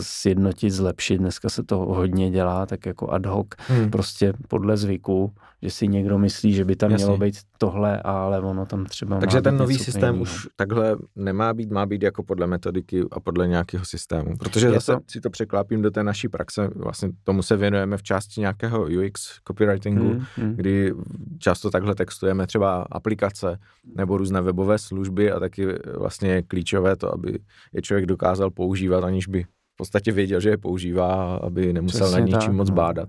[0.00, 1.18] sjednotit, zlepšit.
[1.18, 3.90] Dneska se to hodně dělá, tak jako ad hoc, hmm.
[3.90, 7.04] prostě podle zvyku, že si někdo myslí, že by tam Jasně.
[7.04, 10.22] mělo být tohle, ale ono tam třeba Takže ten nový systém jiného.
[10.22, 14.36] už takhle nemá být, má být jako podle metodiky a podle nějakého systému.
[14.36, 15.00] Protože Je zase to...
[15.10, 19.40] si to překlápím do té naší praxe, vlastně tomu se věnujeme v části nějakého UX
[19.48, 20.56] copywritingu, hmm, hmm.
[20.56, 20.94] kdy
[21.38, 23.58] často takhle textujeme třeba aplikace
[23.96, 25.66] nebo různé webové služby a taky
[25.98, 27.38] vlastně klíčové to, aby
[27.72, 29.44] je člověk dokázal používat, aniž by
[29.76, 32.74] podstatě věděl, že je používá, aby nemusel Přesně na ničím tak, moc no.
[32.74, 33.08] bádat.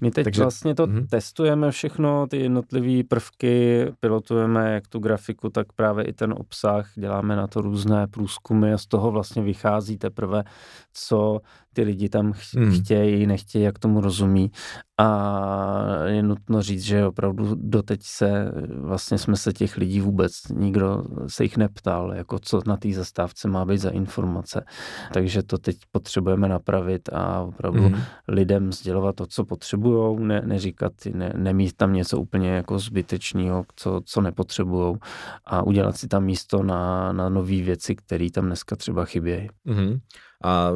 [0.00, 1.06] My teď Takže, vlastně to mm.
[1.06, 7.36] testujeme všechno, ty jednotlivé prvky, pilotujeme jak tu grafiku, tak právě i ten obsah, děláme
[7.36, 10.44] na to různé průzkumy a z toho vlastně vychází teprve,
[10.92, 11.40] co
[11.72, 12.72] ty lidi tam hmm.
[12.72, 14.50] chtějí, nechtějí, jak tomu rozumí.
[15.00, 21.04] A je nutno říct, že opravdu doteď se, vlastně jsme se těch lidí vůbec, nikdo
[21.26, 24.64] se jich neptal, jako co na té zastávce má být za informace.
[25.12, 28.00] Takže to teď potřebujeme napravit a opravdu hmm.
[28.28, 34.00] lidem sdělovat to, co potřebují, ne, neříkat, ne, nemít tam něco úplně jako zbytečného, co,
[34.04, 34.96] co nepotřebují
[35.46, 39.48] a udělat si tam místo na, na nové věci, které tam dneska třeba chybějí.
[39.66, 39.98] Hmm
[40.44, 40.72] a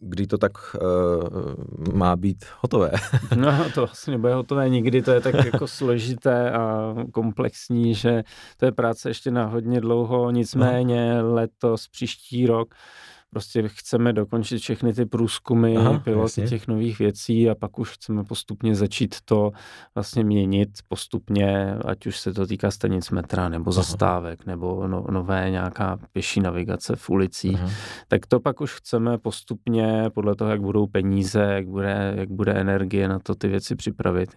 [0.00, 2.90] kdy to tak uh, má být hotové?
[3.36, 8.22] no to asi nebude hotové nikdy, to je tak jako složité a komplexní, že
[8.56, 11.34] to je práce ještě na hodně dlouho, nicméně no.
[11.34, 12.74] letos, příští rok
[13.32, 16.46] prostě chceme dokončit všechny ty průzkumy, Aha, piloty jasně.
[16.46, 19.50] těch nových věcí a pak už chceme postupně začít to
[19.94, 23.82] vlastně měnit postupně, ať už se to týká stanic metra nebo Aha.
[23.82, 27.70] zastávek nebo no, nové nějaká pěší navigace v ulicích, Aha.
[28.08, 32.52] tak to pak už chceme postupně podle toho, jak budou peníze, jak bude, jak bude
[32.52, 34.30] energie na to ty věci připravit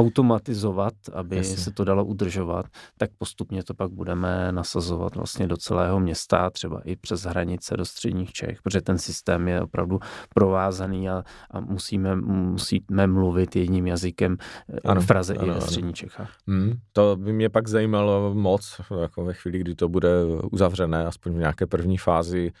[0.00, 1.56] automatizovat, aby Jasně.
[1.56, 2.66] se to dalo udržovat,
[2.98, 7.84] tak postupně to pak budeme nasazovat vlastně do celého města, třeba i přes hranice do
[7.84, 9.98] středních Čech, protože ten systém je opravdu
[10.34, 14.36] provázaný a, a musíme, musíme mluvit jedním jazykem
[14.68, 16.36] eh, ano, v Praze ano, i ve středních Čechách.
[16.48, 20.08] Hmm, to by mě pak zajímalo moc, jako ve chvíli, kdy to bude
[20.52, 22.52] uzavřené, aspoň v nějaké první fázi,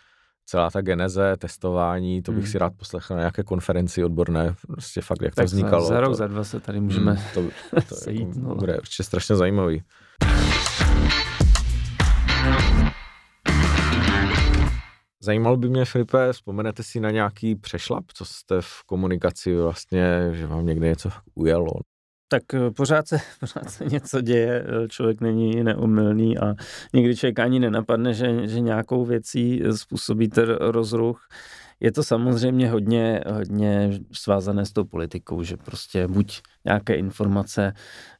[0.50, 2.52] celá ta geneze, testování, to bych hmm.
[2.52, 5.86] si rád poslechl na nějaké konferenci odborné, prostě fakt, jak tak to vznikalo.
[5.86, 7.42] Za rok, to, za dva se tady můžeme hmm, to,
[7.88, 8.28] to sejít.
[8.28, 8.54] Jako, no.
[8.54, 9.82] Bude určitě strašně zajímavý.
[15.22, 20.46] Zajímalo by mě, Filipe, vzpomenete si na nějaký přešlap, co jste v komunikaci vlastně, že
[20.46, 21.72] vám někde něco ujelo?
[22.32, 26.54] Tak eh, pořád se, pořád se něco děje, eh, člověk není neumilný a
[26.94, 31.28] někdy člověk ani nenapadne, že, že nějakou věcí způsobí ten rozruch
[31.80, 37.72] je to samozřejmě hodně, hodně svázané s tou politikou, že prostě buď nějaké informace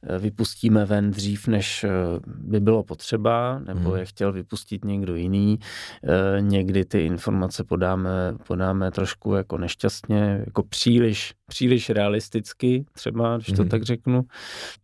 [0.03, 1.91] eh, vypustíme ven dřív, než eh,
[2.27, 3.99] by bylo potřeba, nebo hmm.
[3.99, 5.59] je chtěl vypustit někdo jiný.
[6.05, 8.11] Eh, někdy ty informace podáme,
[8.47, 13.69] podáme trošku jako nešťastně, jako příliš, příliš realisticky, třeba, když to hmm.
[13.69, 14.23] tak řeknu.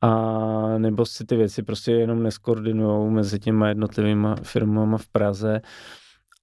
[0.00, 5.60] A nebo si ty věci prostě jenom neskoordinují mezi těma jednotlivými firmama v Praze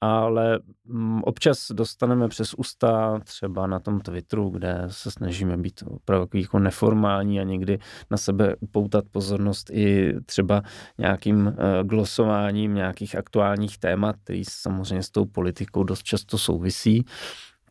[0.04, 6.40] ale mm, občas dostaneme přes ústa třeba na tom Twitteru, kde se snažíme být opravdu
[6.40, 7.80] jako neformální a někdy
[8.12, 10.62] na sebe upoutat pozornost i třeba
[10.98, 17.06] nějakým eh, glosováním nějakých aktuálních témat, který samozřejmě s tou politikou dost často souvisí.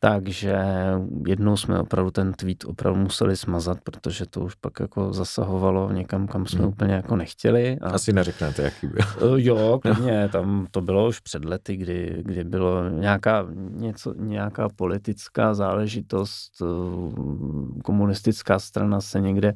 [0.04, 0.58] Takže
[1.26, 6.26] jednou jsme opravdu ten tweet opravdu museli smazat, protože to už pak jako zasahovalo někam,
[6.26, 6.68] kam jsme hmm.
[6.68, 7.78] úplně jako nechtěli.
[7.80, 7.90] A...
[7.90, 8.98] Asi neřeknete, jaký byl.
[9.16, 14.68] Eh, jo, klidně, tam to bylo už před lety, kdy, kdy bylo nějaká, něco, nějaká
[14.76, 16.66] politická záležitost, eh,
[17.82, 19.52] komunistická strana se někde,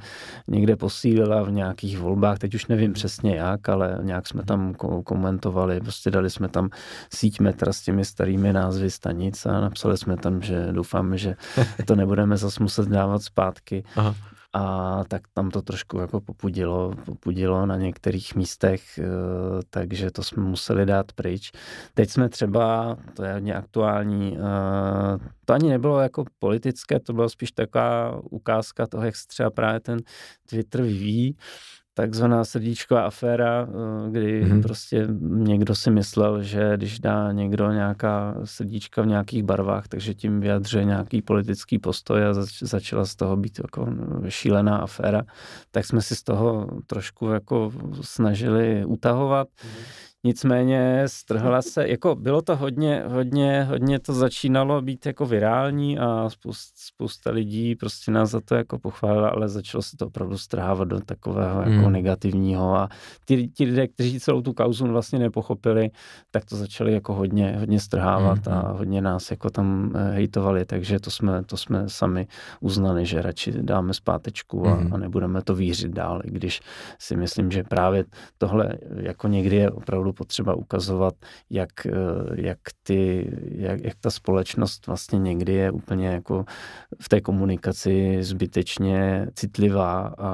[0.48, 4.74] někde posílila v nějakých volbách, teď už nevím přesně jak, ale nějak jsme tam
[5.04, 6.68] komentovali, prostě dali jsme tam
[7.14, 11.36] síť metra s těmi starými názvy stanic a napsali jsme tam že doufám, že
[11.86, 13.84] to nebudeme zase muset dávat zpátky.
[13.96, 14.14] Aha.
[14.58, 19.04] A tak tam to trošku jako popudilo, popudilo na některých místech, eh,
[19.70, 21.52] takže to jsme museli dát pryč.
[21.94, 27.28] Teď jsme třeba, to je hodně aktuální, eh, to ani nebylo jako politické, to byla
[27.28, 29.98] spíš taková ukázka toho, jak se třeba právě ten
[30.48, 31.36] Twitter vyvíjí
[31.98, 34.62] takzvaná srdíčková aféra, eh, kdy mm-hmm.
[34.62, 40.40] prostě někdo si myslel, že když dá někdo nějaká srdíčka v nějakých barvách, takže tím
[40.40, 43.88] vyjadřuje nějaký politický postoj a zač- začala z toho být jako
[44.28, 45.22] šílená aféra,
[45.70, 49.48] tak jsme si z toho trošku jako snažili utahovat.
[49.48, 50.06] Mm-hmm.
[50.26, 56.30] Nicméně strhla se, jako bylo to hodně, hodně, hodně to začínalo být jako virální a
[56.30, 60.88] spousta, spousta lidí prostě nás za to jako pochválila, ale začalo se to opravdu strhávat
[60.88, 61.92] do takového jako hmm.
[61.92, 62.88] negativního a
[63.24, 65.90] ti, ti lidé, kteří celou tu kauzu vlastně nepochopili,
[66.30, 68.56] tak to začali jako hodně, hodně strhávat hmm.
[68.56, 72.26] a hodně nás jako tam eh, hejtovali, takže to jsme, to jsme sami
[72.60, 74.94] uznali, že radši dáme zpátečku a, hmm.
[74.94, 76.60] a nebudeme to vířit dál, i když
[76.98, 78.04] si myslím, že právě
[78.38, 81.14] tohle jako někdy je opravdu potřeba ukazovat,
[81.50, 81.90] jak, eh,
[82.34, 86.44] jak, ty, jak, jak ta společnost vlastně někdy je úplně jako
[87.00, 90.30] v té komunikaci zbytečně citlivá a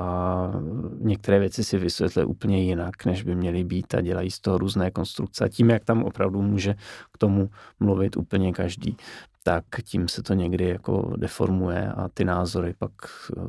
[1.01, 4.91] některé věci si vysvětlí úplně jinak, než by měly být a dělají z toho různé
[4.91, 5.45] konstrukce.
[5.45, 6.75] A tím, jak tam opravdu může
[7.13, 8.97] k tomu mluvit úplně každý,
[9.43, 12.93] tak tím se to někdy jako deformuje a ty názory pak
[13.37, 13.41] eh,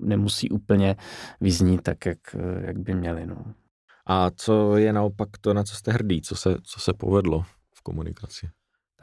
[0.00, 0.96] nemusí úplně
[1.40, 3.26] vyznít tak, jak, jak by měly.
[3.26, 3.36] No.
[4.08, 7.42] A co je naopak to, na co jste hrdý, co se, co se povedlo
[7.74, 8.48] v komunikaci?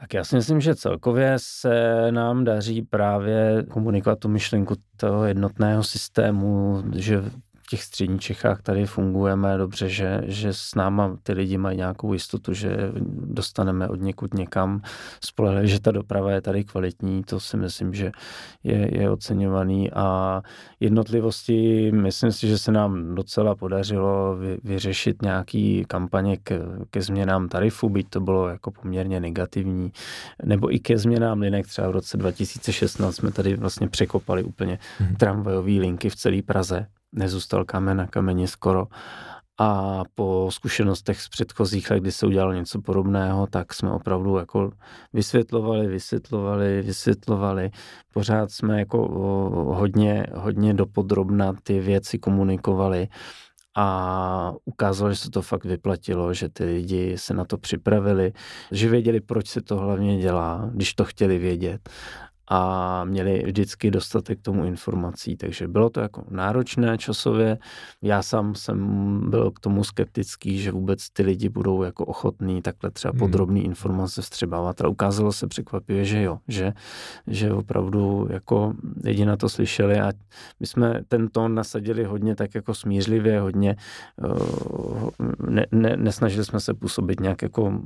[0.00, 5.84] Tak já si myslím, že celkově se nám daří právě komunikovat tu myšlenku toho jednotného
[5.84, 7.22] systému, že
[7.66, 12.12] v těch středních Čechách tady fungujeme dobře, že, že s náma ty lidi mají nějakou
[12.12, 12.76] jistotu, že
[13.10, 14.82] dostaneme od někud někam.
[15.24, 18.12] Spolehli, že ta doprava je tady kvalitní, to si myslím, že
[18.64, 19.92] je, je oceňovaný.
[19.92, 20.42] A
[20.80, 26.60] jednotlivosti, myslím si, že se nám docela podařilo vy, vyřešit nějaký kampaně ke,
[26.90, 29.92] ke změnám tarifu, byť to bylo jako poměrně negativní,
[30.44, 35.16] nebo i ke změnám linek, třeba v roce 2016 jsme tady vlastně překopali úplně hmm.
[35.16, 36.86] tramvajové linky v celé Praze,
[37.16, 38.86] nezůstal kamen na kameni skoro.
[39.58, 44.70] A po zkušenostech z předchozích let, kdy se udělalo něco podobného, tak jsme opravdu jako
[45.12, 47.70] vysvětlovali, vysvětlovali, vysvětlovali.
[48.12, 48.98] Pořád jsme jako
[49.74, 53.08] hodně, hodně dopodrobna ty věci komunikovali
[53.76, 58.32] a ukázalo, že se to fakt vyplatilo, že ty lidi se na to připravili,
[58.72, 61.88] že věděli, proč se to hlavně dělá, když to chtěli vědět
[62.48, 67.58] a měli vždycky dostatek tomu informací, takže bylo to jako náročné časově.
[68.02, 72.90] Já sám jsem byl k tomu skeptický, že vůbec ty lidi budou jako ochotní takhle
[72.90, 73.18] třeba hmm.
[73.18, 76.72] podrobný informace vstřebávat, ale ukázalo se překvapivě, že jo, že,
[77.26, 78.74] že opravdu jako
[79.04, 80.12] lidi na to slyšeli a
[80.60, 83.76] my jsme ten tón nasadili hodně tak jako smířlivě, hodně
[84.24, 87.80] eh, ne, ne, nesnažili jsme se působit nějak jako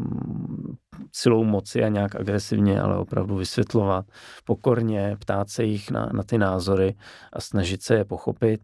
[1.12, 4.06] silou moci a nějak agresivně, ale opravdu vysvětlovat
[4.50, 6.94] pokorně, ptát se jich na, na ty názory
[7.32, 8.60] a snažit se je pochopit.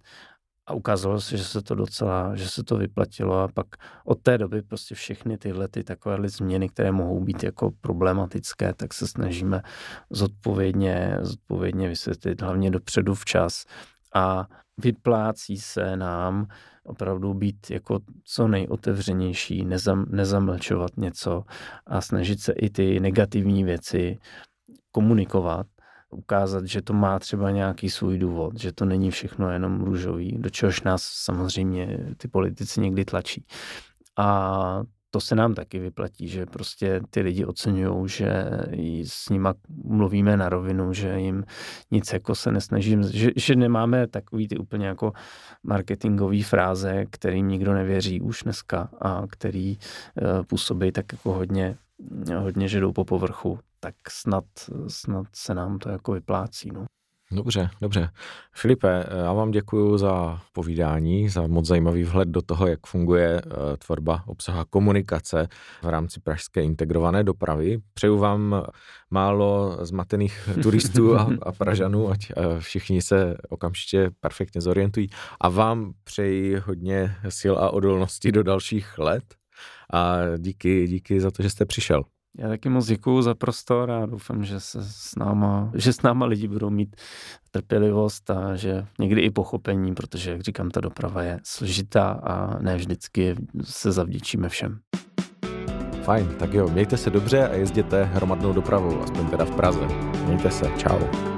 [0.67, 3.67] A ukázalo se, že se to docela, že se to vyplatilo a pak
[4.05, 8.95] od té doby prostě všechny tyhle ty takové změny, které mohou být jako problematické, tak
[8.95, 9.63] se snažíme
[10.11, 13.65] zodpovědně, zodpovědně vysvětlit, hlavně dopředu včas.
[14.15, 14.47] A
[14.79, 16.47] vyplácí se nám
[16.85, 21.45] opravdu být jako co nejotevřenější, nezam, nezamlčovat něco
[21.87, 24.19] a snažit se i ty negativní věci
[24.91, 25.67] komunikovat
[26.17, 30.51] ukázat, že to má třeba nějaký svůj důvod, že to není všechno jenom růžový, do
[30.51, 33.45] čehož nás samozřejmě ty politici někdy tlačí.
[34.19, 38.51] A to se nám taky vyplatí, že prostě ty lidi oceňují, že
[39.05, 39.55] s nima
[39.85, 41.45] mluvíme na rovinu, že jim
[41.91, 45.13] nic jako se nesnažím, že, že nemáme takový ty úplně jako
[45.63, 51.77] marketingový fráze, kterým nikdo nevěří už dneska a který uh, působí tak jako hodně,
[52.39, 54.45] hodně, že jdou po povrchu, tak snad,
[54.89, 56.71] snad se nám to jako vyplácí.
[56.73, 56.87] No.
[57.33, 58.09] Dobře, dobře.
[58.53, 63.77] Filipe, já vám děkuji za povídání, za moc zajímavý vhled do toho, jak funguje eh,
[63.77, 65.49] tvorba obsahu komunikace
[65.83, 67.79] v rámci pražské integrované dopravy.
[67.95, 68.63] Přeju vám
[69.11, 75.09] málo zmatených turistů a, a Pražanů, ať eh, všichni se okamžitě perfektně zorientují.
[75.41, 79.25] A vám přeji hodně sil a odolnosti do dalších let.
[79.93, 82.03] A díky, díky za to, že jste přišel.
[82.39, 86.27] Já taky moc děkuju za prostor a doufám, že se s náma, že s náma
[86.27, 86.97] lidi budou mít
[87.51, 92.77] trpělivost a že někdy i pochopení, protože, jak říkám, ta doprava je složitá a ne
[92.77, 94.79] vždycky se zavděčíme všem.
[96.03, 99.87] Fajn, tak jo, mějte se dobře a jezděte hromadnou dopravou, aspoň teda v Praze.
[100.27, 101.36] Mějte se, čau.